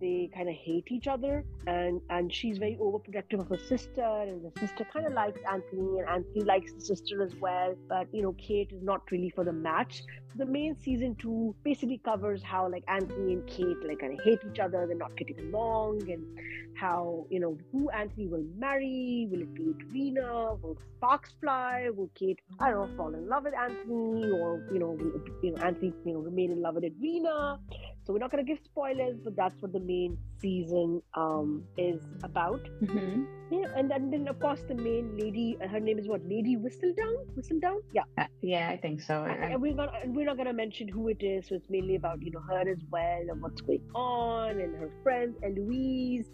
They 0.00 0.30
kind 0.34 0.48
of 0.48 0.54
hate 0.54 0.86
each 0.90 1.06
other 1.06 1.44
and 1.66 2.00
and 2.08 2.32
she's 2.32 2.56
very 2.56 2.78
overprotective 2.80 3.40
of 3.40 3.48
her 3.48 3.58
sister 3.58 4.02
and 4.02 4.42
the 4.42 4.58
sister 4.58 4.86
kind 4.90 5.06
of 5.06 5.12
likes 5.12 5.38
anthony 5.50 5.98
and 5.98 6.08
anthony 6.08 6.42
likes 6.42 6.72
the 6.72 6.80
sister 6.80 7.22
as 7.22 7.34
well. 7.36 7.74
But 7.88 8.06
you 8.12 8.22
know 8.22 8.32
kate 8.32 8.72
is 8.72 8.82
not 8.82 9.02
really 9.10 9.30
for 9.30 9.44
the 9.44 9.52
match. 9.52 10.02
The 10.36 10.46
main 10.46 10.74
season 10.80 11.16
two 11.16 11.54
basically 11.64 12.00
covers 12.02 12.42
how 12.42 12.70
like 12.70 12.84
anthony 12.88 13.34
and 13.34 13.46
kate 13.46 13.76
like 13.86 14.00
kind 14.00 14.18
of 14.18 14.24
hate 14.24 14.40
each 14.50 14.58
other. 14.58 14.86
They're 14.86 14.96
not 14.96 15.16
getting 15.16 15.38
along 15.40 16.10
and 16.10 16.24
how 16.76 17.26
you 17.28 17.40
know 17.40 17.58
who 17.70 17.90
anthony 18.00 18.26
will 18.26 18.46
marry 18.56 19.28
will 19.30 19.42
it 19.42 19.54
be 19.54 19.66
Rena? 19.92 20.54
will 20.62 20.78
sparks 20.96 21.32
fly 21.40 21.88
will 21.96 22.10
kate 22.14 22.40
i 22.58 22.70
don't 22.70 22.90
know 22.90 22.96
fall 22.96 23.14
in 23.14 23.28
love 23.28 23.44
with 23.44 23.54
anthony 23.54 24.30
or 24.30 24.62
you 24.72 24.78
know 24.78 24.90
will, 25.00 25.12
you 25.42 25.50
know 25.52 25.62
anthony 25.68 25.92
you 26.04 26.14
know 26.14 26.20
remain 26.20 26.50
in 26.50 26.60
love 26.62 26.74
with 26.74 26.84
Rena? 27.00 27.58
So 28.10 28.14
we're 28.14 28.18
not 28.18 28.30
going 28.30 28.44
to 28.44 28.48
give 28.52 28.62
spoilers, 28.64 29.18
but 29.22 29.36
that's 29.36 29.54
what 29.60 29.72
the 29.72 29.80
main 29.80 30.16
season 30.40 31.02
um, 31.14 31.62
is 31.76 32.02
about. 32.22 32.60
Mm-hmm. 32.82 33.24
Yeah, 33.52 33.66
and, 33.76 33.92
and 33.92 34.12
then 34.12 34.26
of 34.26 34.40
course 34.40 34.62
the 34.66 34.74
main 34.74 35.16
lady, 35.18 35.56
uh, 35.62 35.68
her 35.68 35.80
name 35.80 35.98
is 35.98 36.08
what? 36.08 36.22
Lady 36.24 36.56
Whistledown. 36.56 37.14
Whistledown. 37.36 37.80
Yeah. 37.92 38.02
Uh, 38.18 38.24
yeah, 38.42 38.70
I 38.70 38.78
think 38.78 39.00
so. 39.02 39.24
And, 39.24 39.52
and 39.52 39.62
we're 39.62 39.74
not 39.74 39.92
we're 40.06 40.24
not 40.24 40.36
going 40.36 40.46
to 40.46 40.52
mention 40.52 40.88
who 40.88 41.08
it 41.08 41.22
is. 41.22 41.48
So 41.48 41.56
it's 41.56 41.68
mainly 41.68 41.96
about 41.96 42.22
you 42.22 42.30
know 42.30 42.40
her 42.40 42.68
as 42.68 42.78
well 42.90 43.20
and 43.28 43.40
what's 43.42 43.60
going 43.60 43.82
on 43.94 44.60
and 44.60 44.74
her 44.76 44.90
friends 45.02 45.36
Eloise 45.44 46.30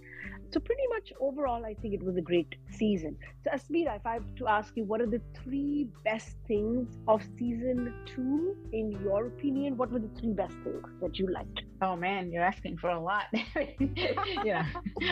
so 0.53 0.61
pretty 0.61 0.83
much 0.95 1.13
overall 1.21 1.65
i 1.65 1.75
think 1.75 1.95
it 1.95 2.03
was 2.03 2.17
a 2.17 2.21
great 2.21 2.55
season. 2.71 3.17
So 3.45 3.51
asmita 3.51 3.97
if 3.97 4.07
i 4.07 4.15
have 4.15 4.35
to 4.37 4.49
ask 4.49 4.77
you 4.77 4.85
what 4.85 5.01
are 5.01 5.07
the 5.07 5.21
three 5.43 5.89
best 6.05 6.37
things 6.47 6.97
of 7.09 7.23
season 7.39 7.93
two 8.07 8.57
in 8.73 8.93
your 9.03 9.27
opinion? 9.27 9.77
What 9.77 9.91
were 9.91 9.99
the 9.99 10.11
three 10.21 10.33
best 10.33 10.55
things 10.65 10.87
that 11.01 11.19
you 11.19 11.31
liked? 11.33 11.63
Oh 11.83 11.97
man 11.97 12.33
you're 12.33 12.45
asking 12.45 12.79
for 12.79 12.91
a 12.91 13.01
lot. 13.01 13.27
Yeah. 14.45 14.67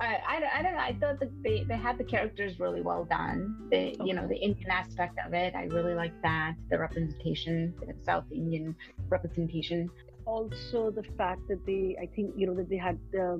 I, 0.00 0.10
I, 0.32 0.42
I, 0.56 0.62
don't 0.62 0.74
know 0.74 0.86
i 0.90 0.96
thought 1.00 1.18
that 1.20 1.30
they, 1.42 1.64
they 1.68 1.76
had 1.76 1.98
the 1.98 2.04
characters 2.04 2.60
really 2.60 2.82
well 2.82 3.04
done. 3.04 3.56
The 3.70 3.76
okay. 3.76 3.96
you 4.04 4.14
know 4.14 4.26
the 4.26 4.36
indian 4.36 4.70
aspect 4.70 5.18
of 5.24 5.34
it 5.34 5.54
i 5.54 5.64
really 5.64 5.94
like 5.94 6.16
that. 6.22 6.54
The 6.70 6.78
representation 6.78 7.74
the 7.80 7.94
south 8.04 8.24
indian 8.32 8.74
representation. 9.08 9.90
Also 10.26 10.90
the 10.90 11.04
fact 11.16 11.42
that 11.48 11.64
they 11.66 11.96
i 12.00 12.06
think 12.14 12.34
you 12.36 12.46
know 12.46 12.54
that 12.54 12.68
they 12.68 12.76
had 12.76 12.98
uh, 13.18 13.38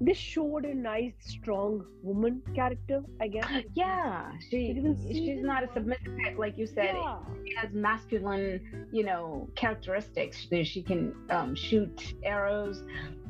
this 0.00 0.18
showed 0.18 0.64
a 0.64 0.74
nice 0.74 1.14
strong 1.20 1.84
woman 2.02 2.42
character 2.54 3.02
i 3.20 3.28
guess. 3.28 3.46
Yeah 3.74 4.32
she 4.50 4.74
she's 5.08 5.42
not 5.42 5.62
a 5.62 5.72
submissive 5.72 6.14
like 6.36 6.58
you 6.58 6.66
said. 6.66 6.94
Yeah. 6.94 7.18
she 7.46 7.54
has 7.54 7.72
masculine 7.72 8.88
you 8.92 9.04
know 9.04 9.48
characteristics. 9.54 10.46
She 10.64 10.82
can 10.82 11.14
um, 11.30 11.54
shoot 11.54 12.14
arrows 12.22 12.82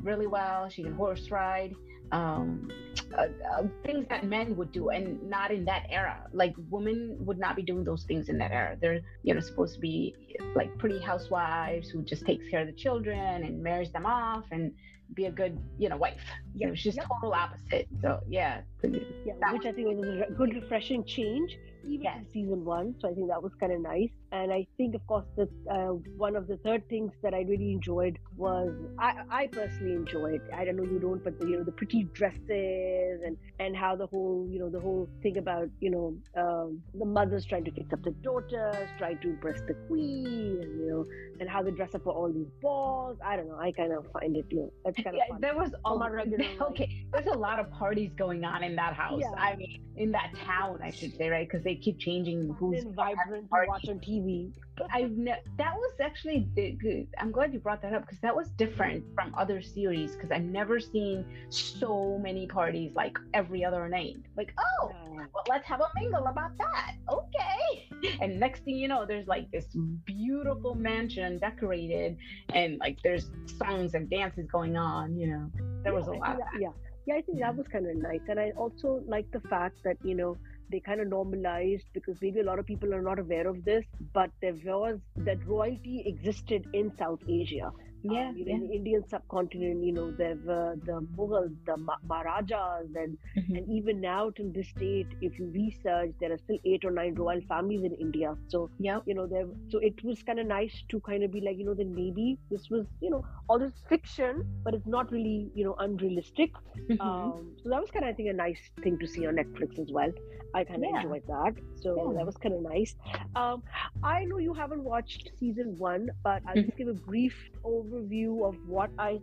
really 0.02 0.26
well. 0.26 0.68
She 0.68 0.83
can 0.83 0.94
horse 0.94 1.30
ride 1.30 1.75
um, 2.12 2.71
uh, 3.16 3.26
uh, 3.52 3.62
things 3.85 4.06
that 4.09 4.25
men 4.25 4.56
would 4.56 4.71
do 4.73 4.90
and 4.90 5.23
not 5.28 5.50
in 5.50 5.64
that 5.64 5.87
era. 5.90 6.26
Like 6.33 6.54
women 6.71 7.16
would 7.21 7.38
not 7.38 7.56
be 7.56 7.62
doing 7.62 7.85
those 7.85 8.04
things 8.04 8.28
in 8.28 8.38
that 8.38 8.52
era. 8.52 8.76
They're 8.80 9.00
you 9.23 9.35
know 9.35 9.40
supposed 9.40 9.75
to 9.75 9.80
be 9.80 10.14
like 10.54 10.76
pretty 10.78 11.00
housewives 11.00 11.88
who 11.88 12.02
just 12.02 12.25
takes 12.26 12.49
care 12.49 12.61
of 12.61 12.66
the 12.66 12.73
children 12.73 13.44
and 13.44 13.62
marries 13.62 13.92
them 13.92 14.06
off 14.06 14.44
and 14.50 14.73
be 15.14 15.26
a 15.26 15.30
good, 15.30 15.59
you 15.78 15.88
know, 15.88 15.97
wife. 15.97 16.21
Yeah, 16.54 16.71
was 16.71 16.85
yep. 16.85 17.06
total 17.09 17.35
opposite. 17.35 17.88
So 18.02 18.21
yeah, 18.28 18.61
yeah, 18.83 19.52
which 19.52 19.66
I 19.66 19.73
think 19.73 19.88
was 19.88 20.26
a 20.28 20.33
good 20.33 20.54
refreshing 20.54 21.04
change 21.04 21.56
even 21.87 22.05
yes. 22.05 22.19
in 22.19 22.26
season 22.33 22.64
one. 22.64 22.95
So 23.00 23.11
I 23.11 23.14
think 23.14 23.29
that 23.29 23.43
was 23.43 23.53
kind 23.61 23.73
of 23.73 23.81
nice. 23.81 24.11
And 24.33 24.53
I 24.53 24.67
think, 24.76 24.95
of 24.95 25.07
course, 25.07 25.26
that 25.37 25.49
uh, 25.71 25.95
one 26.17 26.35
of 26.35 26.49
the 26.49 26.57
third 26.59 26.88
things 26.88 27.12
that 27.23 27.35
I 27.35 27.43
really 27.43 27.71
enjoyed 27.73 28.19
was 28.37 28.73
I, 28.99 29.23
I 29.31 29.47
personally 29.47 29.95
enjoyed. 29.95 30.41
I 30.53 30.64
don't 30.64 30.76
know 30.76 30.83
you 30.83 30.99
don't, 30.99 31.23
but 31.23 31.38
the, 31.38 31.47
you 31.47 31.59
know 31.59 31.64
the 31.64 31.73
pretty 31.73 32.05
dresses 32.12 33.21
and 33.25 33.37
and 33.61 33.76
how 33.76 33.95
the 33.95 34.07
whole 34.07 34.49
you 34.50 34.59
know 34.59 34.69
the 34.69 34.81
whole 34.81 35.09
thing 35.23 35.38
about 35.38 35.69
you 35.81 35.91
know 35.91 36.17
um, 36.37 36.83
the 36.95 37.05
mothers 37.05 37.45
trying 37.45 37.64
to 37.64 37.71
fix 37.71 37.93
up 37.93 38.03
the 38.03 38.11
daughters, 38.23 38.88
trying 38.99 39.19
to 39.21 39.31
impress 39.31 39.61
the 39.69 39.75
queen, 39.87 40.59
and 40.62 40.81
you 40.81 40.88
know 40.91 41.05
and 41.38 41.49
how 41.49 41.62
they 41.62 41.71
dress 41.71 41.95
up 41.95 42.03
for 42.03 42.12
all 42.12 42.33
these 42.33 42.50
balls. 42.61 43.17
I 43.25 43.37
don't 43.37 43.49
know. 43.49 43.59
I 43.59 43.71
kind 43.71 43.93
of 43.93 44.07
find 44.12 44.37
it 44.37 44.47
you 44.50 44.59
know 44.59 44.73
that's 44.85 44.97
kind 44.97 45.09
of 45.09 45.14
yeah, 45.14 45.29
fun. 45.29 45.41
There 45.41 45.57
was 45.57 45.71
all 45.85 45.99
my 45.99 46.09
regular 46.09 46.45
okay. 46.71 47.07
There's 47.12 47.26
a 47.26 47.38
lot 47.38 47.61
of 47.61 47.71
parties 47.71 48.11
going 48.17 48.45
on 48.45 48.64
in 48.64 48.75
that 48.76 48.95
house. 48.95 49.21
Yeah. 49.23 49.31
I 49.38 49.55
mean, 49.55 49.81
in 49.97 50.11
that 50.12 50.33
town, 50.45 50.81
I 50.83 50.91
should 50.91 51.17
say, 51.17 51.29
right? 51.29 51.49
Because 51.49 51.64
they 51.64 51.74
keep 51.76 51.99
changing 51.99 52.54
who's 52.59 52.85
vibrant 52.85 53.49
to 53.50 53.64
watch 53.69 53.88
on 53.88 53.99
TV. 54.00 54.52
I've 54.93 55.12
ne- 55.12 55.43
that 55.59 55.75
was 55.75 55.93
actually 56.00 56.49
good. 56.57 57.07
I'm 57.19 57.31
glad 57.31 57.52
you 57.52 57.61
brought 57.61 57.83
that 57.83 57.93
up 57.93 58.02
because 58.02 58.19
that 58.21 58.35
was 58.35 58.49
different 58.50 59.04
from 59.14 59.35
other 59.37 59.62
series 59.62 60.14
because 60.14 60.31
I've 60.31 60.43
never 60.43 60.81
seen 60.81 61.25
so 61.49 62.19
many 62.19 62.47
parties 62.47 62.93
like 62.95 63.16
every 63.35 63.64
other 63.64 63.88
night. 63.88 64.16
Like, 64.37 64.52
oh, 64.59 64.93
well, 65.16 65.45
let's 65.49 65.66
have 65.66 65.81
a 65.81 65.88
mingle 65.95 66.26
about 66.26 66.57
that. 66.59 66.95
Okay. 67.09 67.88
And 68.21 68.38
next 68.38 68.64
thing 68.64 68.76
you 68.76 68.88
know, 68.88 69.07
there's 69.07 69.26
like 69.26 69.50
this 69.50 69.66
beautiful 70.04 70.75
mansion 70.75 71.38
decorated, 71.38 72.16
and 72.52 72.78
like 72.78 72.99
there's 73.02 73.31
songs 73.59 73.95
and 73.95 74.11
dances 74.11 74.47
going 74.50 74.76
on. 74.76 75.16
You 75.16 75.28
know, 75.28 75.50
there 75.83 75.95
was 75.95 76.09
a 76.09 76.12
lot. 76.12 76.38
Yeah, 76.38 76.61
yeah, 76.61 76.69
yeah. 77.07 77.14
I 77.14 77.23
think 77.23 77.40
that 77.40 77.57
was 77.57 77.66
kind 77.69 77.87
of 77.88 77.97
nice, 77.97 78.21
and 78.28 78.38
I 78.38 78.52
also 78.57 79.02
like 79.07 79.31
the 79.31 79.40
fact 79.49 79.78
that 79.85 79.97
you 80.04 80.14
know 80.14 80.37
they 80.75 80.81
kind 80.81 81.00
of 81.00 81.07
normalized 81.07 81.85
because 81.93 82.16
maybe 82.21 82.40
a 82.40 82.45
lot 82.45 82.59
of 82.59 82.66
people 82.66 82.93
are 82.93 83.00
not 83.00 83.21
aware 83.21 83.47
of 83.47 83.64
this, 83.64 83.85
but 84.12 84.31
there 84.43 84.54
was 84.64 84.99
that 85.19 85.47
royalty 85.47 86.02
existed 86.04 86.66
in 86.73 86.90
South 86.99 87.21
Asia 87.28 87.71
yeah, 88.04 88.28
um, 88.28 88.37
yeah. 88.37 88.54
in 88.54 88.68
the 88.68 88.75
Indian 88.75 89.08
subcontinent, 89.08 89.82
you 89.82 89.92
know, 89.92 90.11
there 90.11 90.37
were 90.44 90.76
the 90.84 91.00
Mughals, 91.16 91.54
the 91.66 91.76
Maharajas, 92.08 92.88
and 92.94 93.16
mm-hmm. 93.37 93.56
and 93.56 93.68
even 93.70 94.00
now 94.00 94.30
till 94.30 94.50
this 94.52 94.73
date, 94.78 95.08
if 95.20 95.38
you 95.38 95.46
research, 95.46 96.12
there 96.20 96.32
are 96.32 96.38
still 96.38 96.58
eight 96.64 96.84
or 96.84 96.90
nine 96.90 97.14
royal 97.14 97.40
families 97.49 97.82
in 97.82 97.94
India. 97.94 98.37
So 98.49 98.70
yeah, 98.78 99.00
you 99.06 99.14
know, 99.14 99.26
there. 99.26 99.46
So 99.70 99.78
it 99.78 100.04
was 100.04 100.23
kind 100.23 100.38
of 100.38 100.46
nice 100.46 100.82
to 100.90 101.00
kind 101.00 101.25
of 101.25 101.32
be 101.32 101.40
like, 101.40 101.58
you 101.58 101.64
know, 101.64 101.75
then 101.75 101.94
maybe 101.94 102.38
this 102.50 102.68
was, 102.70 102.87
you 103.00 103.11
know, 103.11 103.25
all 103.49 103.58
this 103.58 103.73
fiction, 103.88 104.44
but 104.62 104.75
it's 104.75 104.87
not 104.87 105.11
really, 105.11 105.50
you 105.54 105.64
know, 105.64 105.75
unrealistic. 105.78 106.52
Mm-hmm. 106.88 107.00
Um, 107.00 107.52
so 107.62 107.70
that 107.70 107.80
was 107.80 107.90
kind 107.90 108.04
of, 108.04 108.11
I 108.11 108.14
think, 108.14 108.28
a 108.28 108.32
nice 108.32 108.61
thing 108.82 108.99
to 108.99 109.06
see 109.06 109.26
on 109.26 109.37
Netflix 109.37 109.78
as 109.78 109.90
well. 109.90 110.11
I 110.54 110.62
kind 110.62 110.84
of 110.84 110.90
yeah. 110.92 111.00
enjoyed 111.00 111.26
that. 111.26 111.54
So 111.82 112.12
yeah. 112.12 112.18
that 112.18 112.26
was 112.26 112.37
kind 112.37 112.54
of 112.54 112.62
nice. 112.62 112.94
Um, 113.34 113.62
I 114.04 114.25
know 114.25 114.38
you 114.38 114.54
haven't 114.54 114.84
watched 114.84 115.30
season 115.38 115.76
one, 115.78 116.11
but 116.23 116.42
I'll 116.46 116.54
mm-hmm. 116.54 116.66
just 116.66 116.76
give 116.76 116.88
a 116.88 116.94
brief 116.94 117.34
over 117.64 117.93
overview 117.94 118.46
of 118.46 118.56
what 118.66 118.90
I 118.98 119.20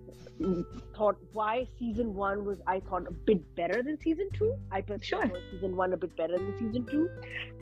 thought 0.96 1.18
why 1.34 1.68
season 1.78 2.14
one 2.14 2.46
was 2.46 2.58
I 2.68 2.80
thought 2.80 3.08
a 3.08 3.12
bit 3.12 3.56
better 3.56 3.84
than 3.84 4.00
season 4.00 4.30
two. 4.34 4.56
I 4.72 4.82
personally 4.82 5.06
sure. 5.06 5.28
thought 5.28 5.52
season 5.52 5.76
one 5.76 5.94
a 5.94 5.98
bit 5.98 6.16
better 6.16 6.38
than 6.38 6.58
season 6.58 6.86
two. 6.86 7.10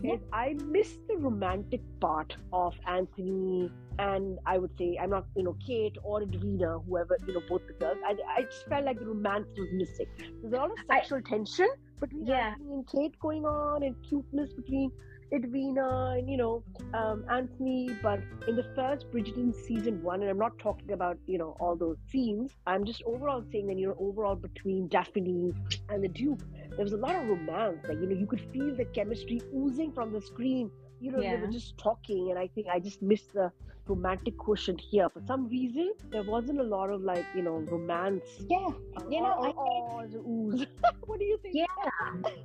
Yeah. 0.01 0.15
I 0.31 0.55
missed 0.65 0.99
the 1.07 1.17
romantic 1.17 1.81
part 1.99 2.35
of 2.53 2.73
Anthony 2.87 3.71
and 3.99 4.39
I 4.45 4.57
would 4.57 4.71
say 4.77 4.97
I'm 5.01 5.09
not 5.09 5.25
you 5.35 5.43
know 5.43 5.57
Kate 5.65 5.97
or 6.03 6.23
Edwina, 6.23 6.79
whoever 6.87 7.17
you 7.27 7.33
know 7.33 7.41
both 7.47 7.67
the 7.67 7.73
girls. 7.73 7.97
I, 8.05 8.15
I 8.37 8.43
just 8.43 8.65
felt 8.67 8.85
like 8.85 8.99
the 8.99 9.05
romance 9.05 9.47
was 9.57 9.67
missing. 9.73 10.07
There's 10.41 10.53
a 10.53 10.57
lot 10.57 10.71
of 10.71 10.77
sexual 10.89 11.19
I, 11.19 11.29
tension 11.29 11.69
between 11.99 12.25
yeah. 12.25 12.51
Anthony 12.51 12.73
and 12.73 12.87
Kate 12.87 13.19
going 13.19 13.45
on, 13.45 13.83
and 13.83 13.95
cuteness 14.07 14.53
between 14.53 14.91
Edwina 15.33 16.15
and 16.17 16.29
you 16.29 16.37
know 16.37 16.63
um, 16.93 17.23
Anthony, 17.29 17.89
but 18.01 18.19
in 18.47 18.55
the 18.55 18.65
first 18.75 19.09
Bridgerton 19.11 19.53
season 19.53 20.01
one, 20.01 20.21
and 20.21 20.29
I'm 20.29 20.37
not 20.37 20.57
talking 20.59 20.91
about 20.91 21.17
you 21.27 21.37
know 21.37 21.55
all 21.59 21.75
those 21.75 21.97
scenes. 22.09 22.51
I'm 22.65 22.85
just 22.85 23.03
overall 23.05 23.43
saying 23.51 23.67
that 23.67 23.77
you 23.77 23.87
know 23.87 23.97
overall 23.99 24.35
between 24.35 24.87
Daphne 24.87 25.53
and 25.89 26.03
the 26.03 26.07
Duke, 26.07 26.41
there 26.75 26.83
was 26.83 26.93
a 26.93 26.97
lot 26.97 27.15
of 27.15 27.27
romance. 27.27 27.85
Like 27.87 27.99
you 27.99 28.07
know 28.07 28.15
you 28.15 28.25
could 28.25 28.41
feel 28.51 28.75
the 28.75 28.85
chemistry 28.85 29.41
oozing 29.55 29.91
from 29.91 30.11
the 30.11 30.21
screen. 30.21 30.71
You 30.99 31.11
know 31.11 31.21
yeah. 31.21 31.35
they 31.35 31.41
were 31.41 31.51
just 31.51 31.77
talking, 31.77 32.29
and 32.31 32.39
I 32.39 32.47
think 32.47 32.67
I 32.67 32.79
just 32.79 33.01
missed 33.01 33.33
the 33.33 33.51
romantic 33.89 34.37
quotient 34.37 34.79
here. 34.79 35.09
For 35.09 35.21
some 35.25 35.47
reason, 35.47 35.93
there 36.11 36.23
wasn't 36.23 36.59
a 36.59 36.63
lot 36.63 36.89
of 36.89 37.01
like, 37.01 37.25
you 37.35 37.41
know, 37.41 37.57
romance. 37.71 38.23
Yeah. 38.49 38.69
You 39.09 39.21
know, 39.21 39.35
I 39.39 40.07
think, 40.11 40.67
what 41.05 41.19
do 41.19 41.25
you 41.25 41.37
think? 41.41 41.55
Yeah. 41.55 41.65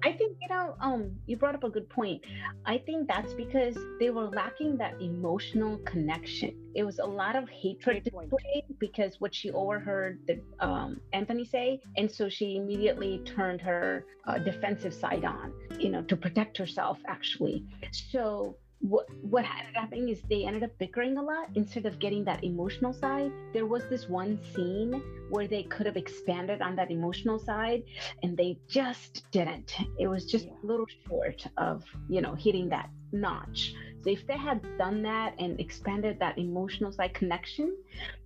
I 0.03 0.13
think, 0.13 0.37
you 0.41 0.49
know, 0.49 0.75
um, 0.81 1.13
you 1.27 1.37
brought 1.37 1.55
up 1.55 1.65
a 1.65 1.71
good 1.71 1.89
point. 1.89 2.23
I 2.65 2.79
think 2.79 3.09
that's 3.09 3.35
because 3.35 3.77
they 4.01 4.11
were 4.11 4.29
lacking 4.29 4.77
that 4.79 5.01
emotional 5.01 5.79
connection. 5.79 6.55
It 6.75 6.85
was 6.85 6.99
a 6.99 7.07
lot 7.07 7.37
of 7.37 7.49
hatred 7.49 8.05
displayed 8.05 8.65
because 8.79 9.21
what 9.21 9.35
she 9.35 9.51
overheard 9.53 10.19
the 10.27 10.41
um, 10.61 11.01
Anthony 11.13 11.45
say, 11.45 11.81
and 11.97 12.11
so 12.11 12.29
she 12.29 12.57
immediately 12.57 13.23
turned 13.25 13.61
her 13.61 14.07
uh, 14.27 14.39
defensive 14.39 14.93
side 14.93 15.25
on, 15.25 15.53
you 15.79 15.91
know, 15.91 16.03
to 16.03 16.17
protect 16.17 16.57
herself 16.57 16.99
actually. 17.07 17.65
So 17.93 18.57
what 18.89 19.07
what 19.23 19.45
ended 19.45 19.75
up 19.75 19.83
happening 19.83 20.11
is 20.11 20.21
they 20.29 20.45
ended 20.45 20.63
up 20.63 20.71
bickering 20.79 21.17
a 21.17 21.23
lot 21.23 21.49
instead 21.55 21.87
of 21.87 21.99
getting 21.99 22.23
that 22.25 22.45
emotional 22.45 22.93
side. 22.93 23.33
There 23.55 23.67
was 23.67 23.89
this 23.89 24.09
one 24.09 24.39
scene 24.53 25.03
where 25.31 25.47
they 25.49 25.63
could 25.65 25.87
have 25.87 25.97
expanded 25.97 26.61
on 26.61 26.77
that 26.77 26.91
emotional 26.91 27.39
side, 27.39 27.83
and 28.23 28.37
they 28.37 28.59
just 28.69 29.25
didn't. 29.31 29.75
It 29.99 30.07
was 30.07 30.27
just 30.27 30.47
yeah. 30.47 30.53
a 30.63 30.67
little 30.67 30.87
short 31.07 31.47
of 31.57 31.83
you 32.09 32.21
know 32.21 32.35
hitting 32.35 32.69
that 32.71 32.91
notch. 33.13 33.75
So 34.05 34.11
if 34.11 34.27
they 34.27 34.37
had 34.37 34.61
done 34.77 35.03
that 35.03 35.35
and 35.39 35.59
expanded 35.59 36.19
that 36.21 36.37
emotional 36.37 36.93
side 36.93 37.15
connection, 37.15 37.75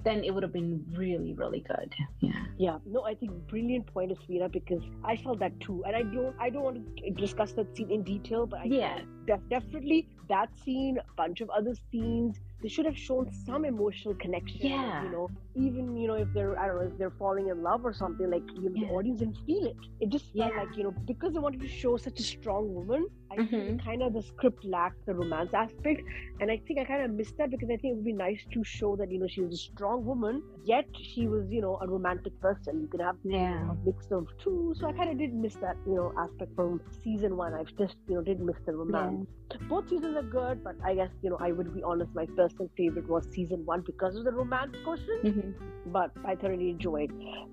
then 0.02 0.24
it 0.24 0.34
would 0.34 0.42
have 0.42 0.52
been 0.52 0.84
really, 0.96 1.34
really 1.34 1.60
good. 1.60 1.94
Yeah. 2.20 2.44
Yeah. 2.58 2.78
No, 2.84 3.02
I 3.04 3.14
think 3.14 3.30
brilliant 3.46 3.86
point 3.86 4.10
of 4.10 4.18
Svira 4.18 4.50
because 4.50 4.82
I 5.04 5.16
felt 5.16 5.38
that 5.38 5.58
too. 5.60 5.84
And 5.86 5.94
I 5.94 6.02
don't 6.02 6.34
I 6.40 6.50
don't 6.50 6.64
want 6.64 6.96
to 6.96 7.10
discuss 7.10 7.52
that 7.52 7.76
scene 7.76 7.92
in 7.92 8.02
detail, 8.02 8.46
but 8.46 8.60
I 8.60 8.64
yeah. 8.64 9.00
Def- 9.26 9.48
definitely 9.48 10.08
that 10.28 10.50
scene, 10.64 10.98
a 10.98 11.14
bunch 11.16 11.40
of 11.40 11.48
other 11.50 11.74
scenes, 11.92 12.40
they 12.62 12.68
should 12.68 12.86
have 12.86 12.98
shown 12.98 13.30
some 13.46 13.64
emotional 13.64 14.14
connection. 14.14 14.66
Yeah. 14.66 15.04
You 15.04 15.10
know, 15.10 15.30
even 15.54 15.96
you 15.96 16.08
know 16.08 16.14
if 16.14 16.28
they're 16.34 16.58
I 16.58 16.66
don't 16.66 16.76
know 16.76 16.90
if 16.92 16.98
they're 16.98 17.18
falling 17.18 17.48
in 17.48 17.62
love 17.62 17.84
or 17.84 17.92
something 17.92 18.30
like 18.30 18.42
you 18.54 18.68
know, 18.68 18.70
yeah. 18.74 18.88
the 18.88 18.94
audience 18.94 19.20
didn't 19.20 19.38
feel 19.46 19.64
it. 19.66 19.76
It 20.00 20.08
just 20.10 20.26
felt 20.36 20.52
yeah. 20.52 20.62
like 20.62 20.76
you 20.76 20.84
know 20.84 20.94
because 21.06 21.32
they 21.32 21.38
wanted 21.38 21.60
to 21.60 21.68
show 21.68 21.96
such 21.96 22.18
a 22.18 22.22
strong 22.22 22.74
woman. 22.74 23.06
I 23.30 23.36
mm-hmm. 23.36 23.50
think 23.50 23.84
kind 23.84 24.02
of 24.02 24.12
the 24.14 24.22
script 24.22 24.64
lacked 24.64 25.04
the 25.06 25.14
romance 25.14 25.50
aspect, 25.54 26.02
and 26.40 26.50
I 26.50 26.60
think 26.66 26.78
I 26.80 26.84
kind 26.84 27.02
of 27.02 27.10
missed 27.10 27.36
that 27.38 27.50
because 27.50 27.68
I 27.68 27.76
think 27.76 27.92
it 27.92 27.96
would 27.96 28.04
be 28.04 28.12
nice 28.12 28.40
to 28.52 28.64
show 28.64 28.96
that 28.96 29.10
you 29.10 29.18
know 29.18 29.28
she 29.28 29.40
was 29.40 29.54
a 29.54 29.58
strong 29.58 30.04
woman, 30.04 30.42
yet 30.64 30.86
she 31.00 31.28
was 31.28 31.46
you 31.50 31.60
know 31.60 31.78
a 31.82 31.86
romantic 31.86 32.40
person. 32.40 32.80
You 32.80 32.88
could 32.88 33.00
have 33.00 33.16
yeah. 33.24 33.70
a 33.70 33.74
mix 33.84 34.10
of 34.10 34.26
two. 34.42 34.74
So 34.78 34.88
I 34.88 34.92
kind 34.92 35.10
of 35.10 35.18
did 35.18 35.34
miss 35.34 35.54
that 35.56 35.76
you 35.86 35.94
know 35.94 36.12
aspect 36.18 36.54
from 36.56 36.80
season 37.04 37.36
one. 37.36 37.54
I 37.54 37.64
just 37.78 37.96
you 38.08 38.16
know 38.16 38.22
did 38.22 38.40
miss 38.40 38.56
the 38.66 38.72
romance. 38.72 39.26
Yeah. 39.50 39.56
Both 39.68 39.88
seasons 39.88 40.16
are 40.16 40.22
good, 40.22 40.62
but 40.64 40.76
I 40.84 40.94
guess 40.94 41.10
you 41.22 41.30
know 41.30 41.38
I 41.40 41.52
would 41.52 41.74
be 41.74 41.82
honest. 41.82 42.14
My 42.14 42.26
personal 42.48 42.70
favorite 42.76 43.08
was 43.08 43.26
season 43.32 43.64
one 43.64 43.82
because 43.82 44.16
of 44.16 44.24
the 44.24 44.32
romance 44.32 44.76
portion. 44.84 45.20
Mm-hmm. 45.24 45.92
But 45.92 46.10
I 46.24 46.34
thoroughly 46.34 46.70
enjoyed. 46.70 47.12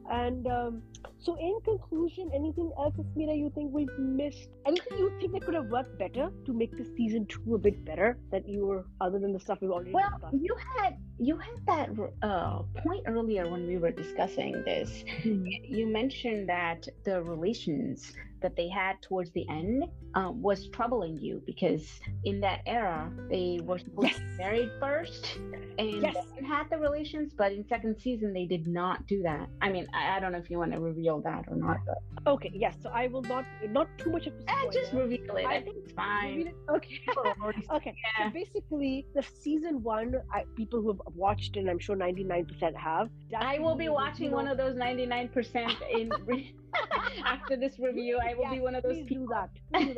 And 0.10 0.48
um, 0.48 0.82
so, 1.26 1.36
in 1.40 1.60
conclusion, 1.66 2.30
anything 2.36 2.72
else, 2.78 2.94
Asmita, 3.00 3.36
you 3.36 3.52
think 3.56 3.74
we've 3.74 3.90
missed? 3.98 4.50
Anything 4.68 5.00
you 5.00 5.12
think 5.20 5.34
that 5.34 5.44
could 5.44 5.56
have 5.56 5.66
worked 5.72 5.98
better 5.98 6.30
to 6.46 6.54
make 6.54 6.78
the 6.78 6.86
season 6.96 7.26
two 7.26 7.56
a 7.56 7.58
bit 7.58 7.84
better 7.84 8.20
that 8.32 8.48
you 8.48 8.68
were, 8.68 8.86
other 9.02 9.18
than 9.18 9.34
the 9.34 9.40
stuff 9.40 9.58
we've 9.60 9.72
already 9.72 9.92
well, 9.92 10.08
discussed? 10.12 10.36
you 10.40 10.56
had 10.78 10.98
you 11.18 11.36
had 11.38 11.66
that 11.66 11.90
uh, 12.22 12.62
point 12.84 13.06
earlier 13.08 13.50
when 13.50 13.66
we 13.66 13.78
were 13.78 13.90
discussing 13.90 14.52
this. 14.66 15.04
Mm-hmm. 15.24 15.74
You 15.74 15.88
mentioned 15.88 16.48
that 16.48 16.88
the 17.06 17.24
relations 17.24 18.14
that 18.42 18.56
they 18.56 18.70
had 18.70 19.02
towards 19.02 19.32
the 19.32 19.44
end 19.50 19.86
um, 20.14 20.40
was 20.42 20.68
troubling 20.70 21.18
you 21.18 21.42
because 21.48 22.00
in 22.26 22.40
that 22.42 22.62
era 22.68 23.12
they 23.30 23.60
were 23.64 23.80
supposed 23.80 24.10
yes. 24.10 24.18
to 24.18 24.22
be 24.22 24.38
married 24.38 24.72
first 24.80 25.40
and 25.80 26.04
yes. 26.04 26.16
had 26.48 26.70
the 26.70 26.78
relations, 26.78 27.34
but 27.36 27.52
in 27.52 27.68
second 27.68 28.00
season 28.00 28.34
they 28.34 28.46
did 28.46 28.68
not 28.68 29.08
do 29.08 29.24
that. 29.24 29.50
I 29.62 29.70
mean, 29.70 29.88
I, 29.94 30.18
I 30.18 30.20
don't 30.20 30.32
know 30.32 30.38
if 30.38 30.50
you 30.50 30.60
want 30.60 30.74
to 30.74 30.80
reveal 30.80 31.15
that 31.24 31.46
or 31.48 31.56
not. 31.56 31.78
But... 31.86 32.32
Okay, 32.32 32.52
yes. 32.54 32.76
So 32.82 32.90
I 32.90 33.08
will 33.08 33.22
not 33.24 33.46
not 33.70 33.88
too 33.98 34.12
much 34.12 34.28
of 34.28 34.34
a 34.34 34.52
eh, 34.52 34.56
spoiler. 34.56 34.72
just 34.72 34.94
reveal 34.94 35.36
it. 35.36 35.46
I, 35.46 35.56
I 35.56 35.62
think 35.62 35.78
it's 35.84 35.94
fine. 35.94 36.48
It? 36.48 36.56
Okay. 36.70 37.00
okay. 37.72 37.96
Yeah. 38.20 38.28
So 38.28 38.34
basically, 38.34 39.06
the 39.14 39.24
season 39.24 39.84
one, 39.84 40.16
I, 40.34 40.44
people 40.56 40.82
who 40.82 40.88
have 40.90 41.02
watched 41.16 41.58
and 41.58 41.70
I'm 41.70 41.80
sure 41.80 41.96
99% 41.96 42.76
have. 42.76 43.10
I 43.38 43.60
will 43.60 43.76
be 43.76 43.90
watching 43.90 44.32
one 44.32 44.48
of 44.48 44.58
those 44.58 44.76
99% 44.76 45.76
in. 45.92 46.12
After 47.26 47.56
this 47.58 47.80
review, 47.80 48.20
I 48.22 48.34
will 48.36 48.44
Yes, 48.44 48.54
be 48.54 48.60
one 48.60 48.76
of 48.76 48.84
those 48.84 48.94
please 48.98 49.08
people. 49.08 49.28
do 49.28 49.34
that. 49.34 49.50
Please 49.74 49.88
do 49.88 49.94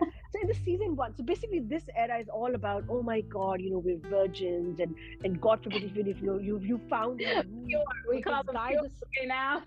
that. 0.00 0.08
So 0.32 0.40
in 0.40 0.48
the 0.48 0.54
season 0.64 0.96
one, 0.96 1.14
so 1.16 1.22
basically 1.22 1.60
this 1.60 1.84
era 1.96 2.18
is 2.18 2.28
all 2.28 2.54
about, 2.54 2.84
oh 2.88 3.02
my 3.02 3.20
God, 3.22 3.60
you 3.60 3.70
know, 3.70 3.78
we're 3.78 3.98
virgins, 4.10 4.80
and 4.80 4.94
and 5.24 5.40
God 5.40 5.62
forbid 5.62 5.82
if, 5.84 5.96
if 5.96 6.20
you 6.20 6.26
know 6.26 6.38
you 6.38 6.58
you 6.60 6.80
found 6.88 7.20
a 7.20 7.42
room 7.48 7.66
Pure. 7.68 7.84
We 8.10 8.22
call 8.22 8.42
them 8.42 8.54
guy 8.54 8.70
pure 8.70 8.82
just- 8.82 9.02
okay 9.04 9.26
now. 9.26 9.62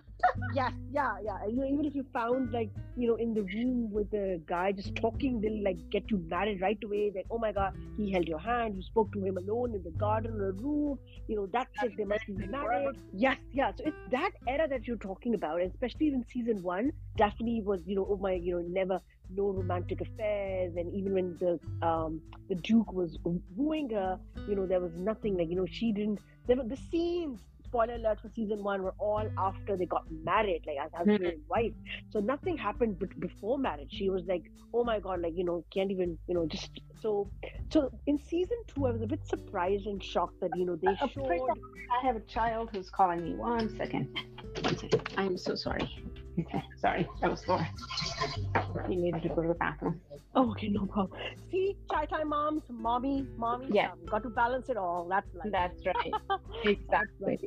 yes, 0.54 0.72
yeah, 0.92 1.16
yeah. 1.24 1.46
You 1.48 1.58
know, 1.58 1.66
even 1.66 1.86
if 1.86 1.94
you 1.96 2.06
found 2.14 2.52
like, 2.52 2.70
you 2.98 3.08
know, 3.08 3.16
in 3.16 3.34
the 3.34 3.44
room 3.44 3.92
with 3.92 4.10
the 4.12 4.42
guy 4.48 4.72
just 4.72 4.96
talking, 4.96 5.40
they'll 5.42 5.64
like 5.64 5.78
get 5.92 6.10
you 6.10 6.18
married 6.30 6.62
right 6.62 6.82
away. 6.84 7.12
That 7.16 7.26
oh 7.30 7.38
my 7.38 7.52
god, 7.52 7.74
he 7.98 8.12
held 8.12 8.28
your 8.28 8.40
hand, 8.40 8.76
you 8.76 8.82
spoke 8.82 9.12
to 9.14 9.24
him 9.24 9.38
alone 9.38 9.76
in 9.76 9.84
the 9.84 9.92
garden 9.92 10.40
or 10.42 10.52
room. 10.54 10.98
You 11.28 11.36
know, 11.38 11.48
that's 11.52 11.84
it. 11.84 11.94
They 11.98 12.06
must 12.06 12.26
be 12.28 12.34
married. 12.48 12.96
Yes, 13.14 13.38
yeah. 13.52 13.72
So 13.78 13.84
it's 13.86 13.98
that 14.12 14.32
era 14.48 14.68
that 14.68 14.88
you're 14.88 14.98
talking 14.98 15.34
about, 15.36 15.62
and 15.62 15.72
especially 15.72 16.08
in 16.08 16.24
season 16.32 16.55
one, 16.62 16.92
Daphne 17.18 17.62
was, 17.62 17.82
you 17.86 17.96
know, 17.96 18.08
oh 18.10 18.18
my, 18.18 18.34
you 18.34 18.56
know, 18.56 18.64
never 18.68 19.00
no 19.30 19.50
romantic 19.52 20.02
affairs, 20.02 20.74
and 20.78 20.94
even 20.94 21.14
when 21.14 21.38
the 21.40 21.60
um 21.88 22.22
the 22.50 22.56
Duke 22.56 22.92
was 22.94 23.18
wooing 23.56 23.90
her, 23.90 24.18
you 24.48 24.56
know, 24.56 24.66
there 24.68 24.80
was 24.80 24.94
nothing 24.96 25.38
like, 25.38 25.50
you 25.50 25.56
know, 25.56 25.66
she 25.70 25.92
didn't. 25.92 26.20
There 26.48 26.58
were 26.58 26.64
the 26.68 26.78
scenes 26.78 27.42
spoiler 27.66 27.96
alert 27.96 28.20
for 28.22 28.30
season 28.30 28.64
one 28.64 28.84
were 28.84 28.94
all 29.00 29.28
after 29.38 29.76
they 29.76 29.86
got 29.88 30.04
married, 30.24 30.62
like 30.68 30.78
as 30.86 30.92
husband 30.94 31.20
Mhm. 31.22 31.30
and 31.34 31.42
wife. 31.50 31.74
So 32.12 32.20
nothing 32.20 32.58
happened 32.58 33.00
b- 33.00 33.08
before 33.20 33.58
marriage. 33.58 33.92
She 33.92 34.10
was 34.10 34.24
like, 34.28 34.44
oh 34.74 34.84
my 34.84 35.00
god, 35.00 35.22
like 35.22 35.34
you 35.36 35.44
know, 35.44 35.66
can't 35.74 35.90
even, 35.92 36.18
you 36.28 36.36
know, 36.36 36.46
just 36.46 36.70
so. 37.02 37.28
So 37.72 37.90
in 38.06 38.18
season 38.20 38.58
two, 38.68 38.86
I 38.86 38.92
was 38.92 39.02
a 39.02 39.08
bit 39.08 39.26
surprised 39.26 39.88
and 39.88 40.02
shocked 40.04 40.40
that 40.42 40.56
you 40.56 40.66
know 40.66 40.76
they 40.76 40.88
Uh, 41.02 41.08
showed. 41.08 41.28
first 41.28 41.50
of 41.50 41.58
I 42.02 42.06
have 42.06 42.16
a 42.16 42.22
child 42.22 42.70
who's 42.72 42.90
calling 42.90 43.24
me. 43.24 43.34
One 43.36 43.70
second. 43.76 44.08
One 44.62 44.78
second. 44.78 45.10
I'm 45.18 45.38
so 45.38 45.56
sorry. 45.56 45.90
Okay, 46.38 46.64
sorry. 46.78 47.08
That 47.22 47.32
was 47.32 47.48
Laura. 47.48 47.68
You 48.90 48.96
needed 48.98 49.24
to 49.24 49.30
go 49.30 49.42
to 49.42 49.48
the 49.48 49.54
bathroom. 49.54 50.02
Oh, 50.36 50.52
okay, 50.52 50.68
no 50.68 50.86
problem. 50.86 51.18
See, 51.50 51.78
chai 51.90 52.06
time 52.06 52.30
moms, 52.30 52.64
mommy, 52.70 53.26
mommy. 53.38 53.68
Yeah. 53.72 53.92
um, 53.92 54.00
got 54.10 54.24
to 54.24 54.30
balance 54.30 54.68
it 54.68 54.76
all. 54.76 55.08
That's 55.10 55.28
life. 55.34 55.48
That's 55.52 55.86
right. 55.86 56.14
Exactly. 56.66 57.40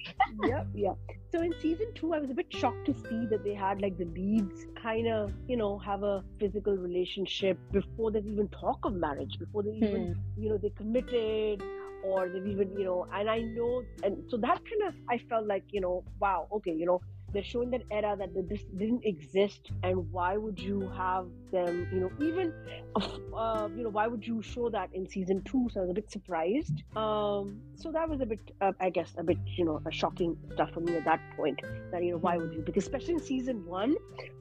Yep, 0.45 0.67
yep. 0.75 0.97
So 1.33 1.43
in 1.43 1.53
season 1.61 1.87
two, 1.95 2.15
I 2.15 2.19
was 2.21 2.31
a 2.31 2.35
bit 2.35 2.47
shocked 2.51 2.87
to 2.87 2.95
see 2.95 3.27
that 3.27 3.43
they 3.45 3.55
had 3.55 3.81
like 3.83 3.99
the 3.99 4.05
leads 4.07 4.67
kind 4.81 5.09
of, 5.09 5.33
you 5.49 5.57
know, 5.57 5.79
have 5.79 6.03
a 6.03 6.23
physical 6.39 6.77
relationship 6.77 7.59
before 7.73 8.11
they 8.11 8.21
even 8.21 8.49
talk 8.49 8.85
of 8.85 8.95
marriage, 8.95 9.39
before 9.39 9.63
they 9.65 9.71
even, 9.71 10.15
Hmm. 10.15 10.43
you 10.43 10.49
know, 10.51 10.57
they 10.57 10.71
committed 10.71 11.63
or 12.05 12.29
they've 12.29 12.47
even, 12.47 12.71
you 12.79 12.85
know, 12.85 13.07
and 13.13 13.29
I 13.29 13.41
know, 13.41 13.83
and 14.05 14.23
so 14.31 14.37
that 14.39 14.61
kind 14.71 14.83
of, 14.89 14.95
I 15.11 15.19
felt 15.29 15.47
like, 15.47 15.65
you 15.73 15.81
know, 15.81 16.05
wow, 16.21 16.47
okay, 16.53 16.73
you 16.73 16.87
know, 16.87 17.01
they're 17.33 17.43
showing 17.43 17.71
that 17.71 17.83
era 17.91 18.17
that 18.19 18.31
this 18.49 18.63
didn't 18.77 19.03
exist 19.05 19.71
and 19.83 20.11
why 20.11 20.37
would 20.37 20.59
you 20.59 20.89
have 20.97 21.27
them 21.53 21.87
you 21.91 22.01
know 22.01 22.13
even 22.19 22.53
uh, 23.33 23.69
you 23.75 23.83
know 23.85 23.91
why 23.91 24.07
would 24.07 24.27
you 24.27 24.43
show 24.43 24.69
that 24.71 24.89
in 24.93 25.07
season 25.09 25.43
two? 25.45 25.69
So 25.73 25.81
i 25.81 25.83
was 25.83 25.91
a 25.91 25.95
bit 25.95 26.11
surprised. 26.11 26.83
Um 26.97 27.61
so 27.77 27.93
that 27.93 28.09
was 28.09 28.21
a 28.21 28.27
bit 28.27 28.41
uh, 28.61 28.73
i 28.81 28.91
guess 28.91 29.15
a 29.19 29.23
bit 29.23 29.39
you 29.57 29.65
know 29.65 29.81
a 29.87 29.93
shocking 29.93 30.37
stuff 30.53 30.71
for 30.73 30.81
me 30.81 30.97
at 30.97 31.05
that 31.05 31.21
point 31.37 31.61
that 31.93 32.03
you 32.05 32.13
know 32.13 32.19
why 32.19 32.37
would 32.37 32.53
you? 32.53 32.63
Because 32.63 32.85
especially 32.85 33.15
in 33.15 33.21
season 33.21 33.65
one 33.65 33.95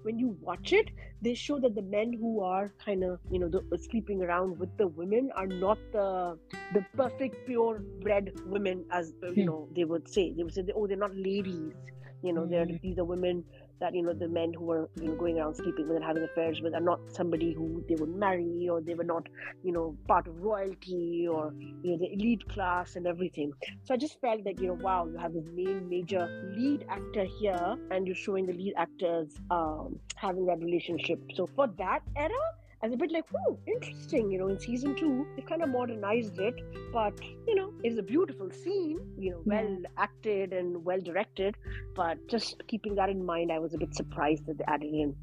when 0.03 0.17
you 0.17 0.35
watch 0.41 0.73
it 0.73 0.89
they 1.21 1.33
show 1.33 1.59
that 1.59 1.75
the 1.75 1.81
men 1.81 2.13
who 2.13 2.41
are 2.41 2.71
kind 2.83 3.03
of 3.03 3.19
you 3.29 3.39
know 3.39 3.47
the, 3.49 3.61
sleeping 3.89 4.21
around 4.23 4.57
with 4.59 4.75
the 4.77 4.87
women 4.87 5.29
are 5.35 5.47
not 5.47 5.77
the 5.91 6.37
the 6.73 6.83
perfect 6.95 7.35
pure 7.45 7.79
bred 8.01 8.31
women 8.45 8.85
as 8.91 9.13
uh, 9.23 9.31
you 9.31 9.43
Hmm. 9.43 9.45
know 9.45 9.67
they 9.75 9.83
would 9.85 10.07
say. 10.07 10.33
They 10.35 10.43
would 10.43 10.53
say 10.53 10.63
oh 10.75 10.87
they're 10.87 10.97
not 10.97 11.15
ladies 11.15 11.73
you 12.21 12.33
know 12.33 12.45
they're 12.45 12.65
Mm. 12.65 12.81
these 12.81 12.97
are 12.97 13.05
women 13.05 13.43
that 13.79 13.93
you 13.93 14.01
know 14.03 14.13
the 14.13 14.27
men 14.27 14.53
who 14.53 14.65
were 14.65 14.89
you 14.95 15.07
know 15.09 15.15
going 15.15 15.37
around 15.39 15.55
sleeping 15.55 15.87
with 15.87 15.97
and 15.97 16.05
having 16.05 16.23
affairs 16.23 16.59
with 16.63 16.73
are 16.73 16.81
not 16.81 16.99
somebody 17.09 17.53
who 17.53 17.83
they 17.87 17.95
would 17.95 18.09
marry 18.09 18.67
or 18.69 18.81
they 18.81 18.95
were 18.95 19.03
not 19.03 19.27
you 19.63 19.71
know 19.71 19.97
part 20.07 20.27
of 20.27 20.35
royalty 20.41 21.27
or 21.29 21.53
you 21.83 21.91
know 21.91 21.97
the 21.99 22.11
elite 22.13 22.43
class 22.49 22.95
and 22.95 23.05
everything 23.07 23.51
so 23.83 23.93
i 23.93 23.97
just 23.97 24.19
felt 24.21 24.43
that 24.43 24.59
you 24.59 24.67
know 24.67 24.73
wow 24.81 25.05
you 25.07 25.17
have 25.17 25.33
this 25.33 25.45
main 25.53 25.87
major 25.89 26.27
lead 26.43 26.83
actor 26.89 27.25
here 27.39 27.75
and 27.91 28.07
you're 28.07 28.15
showing 28.15 28.45
the 28.45 28.53
lead 28.53 28.73
actors 28.77 29.39
um 29.51 29.99
having 30.15 30.45
that 30.45 30.59
relationship 30.59 31.19
so 31.35 31.47
for 31.55 31.67
that 31.77 32.01
era 32.15 32.43
I 32.83 32.85
was 32.87 32.93
a 32.93 32.97
bit 32.97 33.11
like, 33.11 33.25
oh, 33.47 33.57
interesting. 33.65 34.29
You 34.31 34.37
know, 34.39 34.47
in 34.49 34.59
season 34.59 34.95
two, 34.95 35.25
they 35.35 35.41
kind 35.41 35.63
of 35.63 35.69
modernized 35.69 36.37
it, 36.39 36.53
but 36.93 37.19
you 37.47 37.55
know, 37.55 37.73
it's 37.83 37.97
a 37.97 38.03
beautiful 38.03 38.51
scene. 38.51 38.99
You 39.17 39.31
know, 39.31 39.41
well 39.45 39.77
acted 39.97 40.53
and 40.53 40.85
well 40.85 40.99
directed. 40.99 41.55
But 41.95 42.19
just 42.27 42.61
keeping 42.67 42.93
that 42.95 43.09
in 43.09 43.25
mind, 43.25 43.51
I 43.51 43.57
was 43.57 43.73
a 43.73 43.79
bit 43.79 43.95
surprised 43.95 44.45
that 44.45 44.59
they 44.59 44.63
added 44.67 44.93
in. 44.93 45.15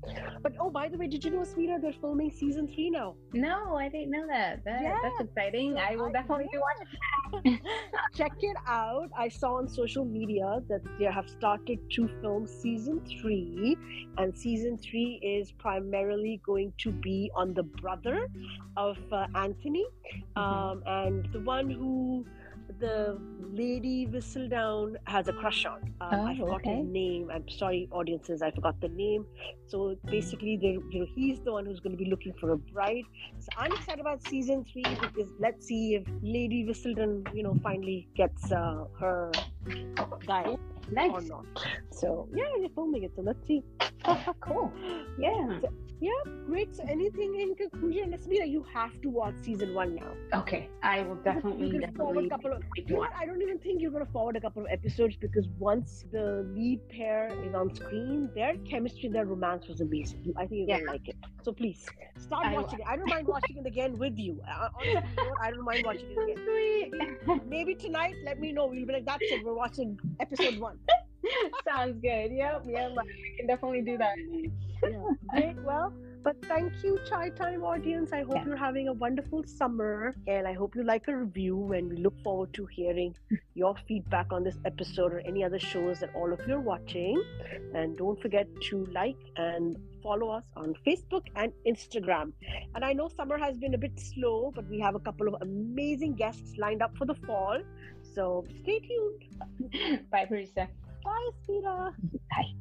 But 0.42 0.54
oh, 0.58 0.68
by 0.70 0.88
the 0.88 0.98
way, 0.98 1.06
did 1.06 1.24
you 1.24 1.30
know, 1.30 1.42
Smita, 1.42 1.80
they're 1.80 1.92
filming 2.00 2.30
season 2.32 2.66
three 2.74 2.90
now? 2.90 3.14
No, 3.32 3.76
I 3.76 3.88
didn't 3.88 4.10
know 4.10 4.26
that. 4.26 4.64
that 4.64 4.82
Yeah, 4.82 4.98
That's 5.02 5.20
exciting. 5.20 5.74
so 5.74 5.78
I 5.80 5.94
will 5.96 6.06
I- 6.06 6.12
definitely 6.12 6.48
be 6.50 6.58
watching. 6.58 6.86
Check 8.14 8.32
it 8.40 8.56
out. 8.66 9.08
I 9.16 9.28
saw 9.28 9.54
on 9.56 9.68
social 9.68 10.04
media 10.04 10.60
that 10.68 10.82
they 10.98 11.04
have 11.06 11.28
started 11.28 11.78
to 11.96 12.08
film 12.20 12.46
season 12.46 13.00
three, 13.20 13.76
and 14.16 14.36
season 14.36 14.78
three 14.78 15.20
is 15.22 15.52
primarily 15.52 16.40
going 16.44 16.72
to 16.78 16.92
be 16.92 17.30
on 17.34 17.54
the 17.54 17.62
brother 17.64 18.18
of 18.76 18.98
uh, 19.12 19.26
Anthony, 19.34 19.84
Mhm. 20.36 20.72
um, 20.72 20.82
and 20.86 21.26
the 21.32 21.40
one 21.40 21.70
who 21.70 22.26
the 22.84 23.18
lady 23.60 24.06
Whistledown 24.06 24.96
has 25.06 25.28
a 25.28 25.32
crush 25.32 25.64
on. 25.64 25.80
Um, 26.00 26.22
I 26.26 26.34
Oh, 26.40 26.40
forgot 26.40 26.62
okay. 26.62 26.76
his 26.76 26.82
name. 26.84 27.30
I'm 27.34 27.48
sorry, 27.48 27.88
audiences, 27.92 28.42
I 28.42 28.50
forgot 28.50 28.80
the 28.80 28.88
name. 28.88 29.26
So 29.66 29.96
basically, 30.10 30.58
they 30.60 30.74
you 30.94 31.00
know 31.00 31.06
he's 31.14 31.40
the 31.40 31.52
one 31.52 31.64
who's 31.66 31.80
going 31.80 31.96
to 31.96 32.02
be 32.04 32.10
looking 32.10 32.34
for 32.40 32.50
a 32.52 32.58
bride. 32.58 33.04
So 33.38 33.48
I'm 33.56 33.74
excited 33.74 34.00
about 34.00 34.22
season 34.22 34.64
three 34.70 34.96
because 35.00 35.30
let's 35.38 35.66
see 35.66 35.94
if 35.94 36.04
Lady 36.22 36.64
Whistledown, 36.68 37.26
you 37.34 37.42
know, 37.42 37.54
finally 37.62 38.08
gets 38.16 38.52
uh, 38.52 38.84
her 39.00 39.44
or 39.98 40.18
Nice. 40.90 41.28
not. 41.28 41.44
So 41.90 42.28
yeah, 42.34 42.44
you're 42.60 42.68
filming 42.70 43.04
it. 43.04 43.12
So 43.16 43.22
let's 43.22 43.46
see. 43.46 43.62
cool. 44.40 44.72
Yeah. 45.18 45.60
So, 45.60 45.68
yeah, 46.00 46.10
great. 46.46 46.74
So 46.76 46.84
anything 46.88 47.40
in 47.40 47.54
conclusion? 47.54 48.10
Let's 48.10 48.26
be 48.26 48.38
like 48.38 48.50
you 48.50 48.64
have 48.74 49.00
to 49.00 49.08
watch 49.08 49.34
season 49.42 49.74
one 49.74 49.94
now. 49.94 50.12
Okay. 50.40 50.68
I 50.82 51.02
will 51.02 51.14
definitely, 51.16 51.68
you 51.68 51.80
can 51.80 51.94
forward 51.94 52.26
a 52.26 52.28
couple 52.28 52.52
of. 52.52 52.62
You 52.76 52.84
know 52.94 52.98
what? 52.98 53.12
I 53.18 53.24
don't 53.24 53.40
even 53.40 53.58
think 53.58 53.80
you're 53.80 53.90
gonna 53.90 54.04
forward 54.06 54.36
a 54.36 54.40
couple 54.40 54.62
of 54.62 54.68
episodes 54.70 55.16
because 55.16 55.48
once 55.58 56.04
the 56.12 56.46
lead 56.54 56.86
pair 56.90 57.28
is 57.42 57.54
on 57.54 57.74
screen, 57.74 58.28
their 58.34 58.56
chemistry, 58.68 59.08
their 59.08 59.24
romance 59.24 59.66
was 59.68 59.80
amazing. 59.80 60.34
I 60.36 60.46
think 60.46 60.68
you're 60.68 60.68
Yeah. 60.68 60.78
gonna 60.80 60.92
like 60.92 61.08
it. 61.08 61.16
So 61.42 61.52
please 61.52 61.86
start 62.18 62.46
I 62.46 62.50
will. 62.50 62.62
watching 62.62 62.80
it. 62.80 62.86
I 62.86 62.96
don't 62.96 63.08
mind 63.08 63.26
watching 63.26 63.56
it 63.58 63.66
again 63.66 63.96
with 63.98 64.18
you. 64.18 64.40
Uh, 64.46 64.68
honestly, 64.78 65.00
you 65.16 65.24
know? 65.24 65.34
I 65.40 65.50
don't 65.50 65.64
mind 65.64 65.84
watching 65.84 66.10
it 66.10 66.18
again. 66.22 67.40
Maybe 67.48 67.74
tonight, 67.74 68.14
let 68.24 68.38
me 68.40 68.52
know. 68.52 68.66
We'll 68.66 68.86
be 68.86 68.92
like, 68.92 69.06
that's 69.06 69.30
it. 69.30 69.42
We're 69.42 69.53
watching 69.54 69.98
episode 70.20 70.58
one. 70.58 70.78
Sounds 71.68 71.98
good. 72.00 72.32
Yep. 72.32 72.64
Yep. 72.66 72.92
I 72.98 73.36
can 73.38 73.46
definitely 73.46 73.82
do 73.82 73.96
that. 73.98 74.14
Yeah. 74.82 75.52
Well, 75.64 75.92
but 76.22 76.36
thank 76.46 76.72
you, 76.82 76.98
Chai 77.08 77.28
Time 77.30 77.62
audience. 77.64 78.12
I 78.12 78.22
hope 78.22 78.34
Yeah. 78.36 78.44
you're 78.46 78.56
having 78.56 78.88
a 78.88 78.92
wonderful 78.92 79.42
summer 79.46 80.16
and 80.26 80.46
I 80.46 80.52
hope 80.54 80.74
you 80.74 80.82
like 80.82 81.08
a 81.08 81.16
review. 81.16 81.72
And 81.72 81.88
we 81.90 81.96
look 81.96 82.18
forward 82.22 82.52
to 82.54 82.66
hearing 82.66 83.14
your 83.54 83.74
feedback 83.88 84.32
on 84.32 84.42
this 84.44 84.56
episode 84.64 85.12
or 85.12 85.20
any 85.20 85.44
other 85.44 85.58
shows 85.58 86.00
that 86.00 86.10
all 86.14 86.32
of 86.32 86.40
you 86.46 86.54
are 86.54 86.60
watching. 86.60 87.22
And 87.74 87.96
don't 87.96 88.20
forget 88.20 88.46
to 88.70 88.86
like 88.86 89.16
and 89.36 89.76
follow 90.02 90.28
us 90.30 90.44
on 90.56 90.74
Facebook 90.86 91.24
and 91.36 91.52
Instagram. 91.66 92.32
And 92.74 92.84
I 92.84 92.92
know 92.92 93.08
summer 93.08 93.38
has 93.38 93.56
been 93.56 93.74
a 93.74 93.78
bit 93.78 93.98
slow, 93.98 94.52
but 94.54 94.68
we 94.68 94.78
have 94.80 94.94
a 94.94 95.00
couple 95.00 95.28
of 95.28 95.40
amazing 95.42 96.14
guests 96.14 96.56
lined 96.58 96.82
up 96.82 96.96
for 96.98 97.06
the 97.06 97.14
fall. 97.26 97.58
So 98.14 98.44
stay 98.62 98.80
tuned. 98.80 100.06
Bye, 100.10 100.26
Parisa. 100.30 100.68
Bye, 101.04 101.30
Spira. 101.42 101.92
Bye. 102.30 102.54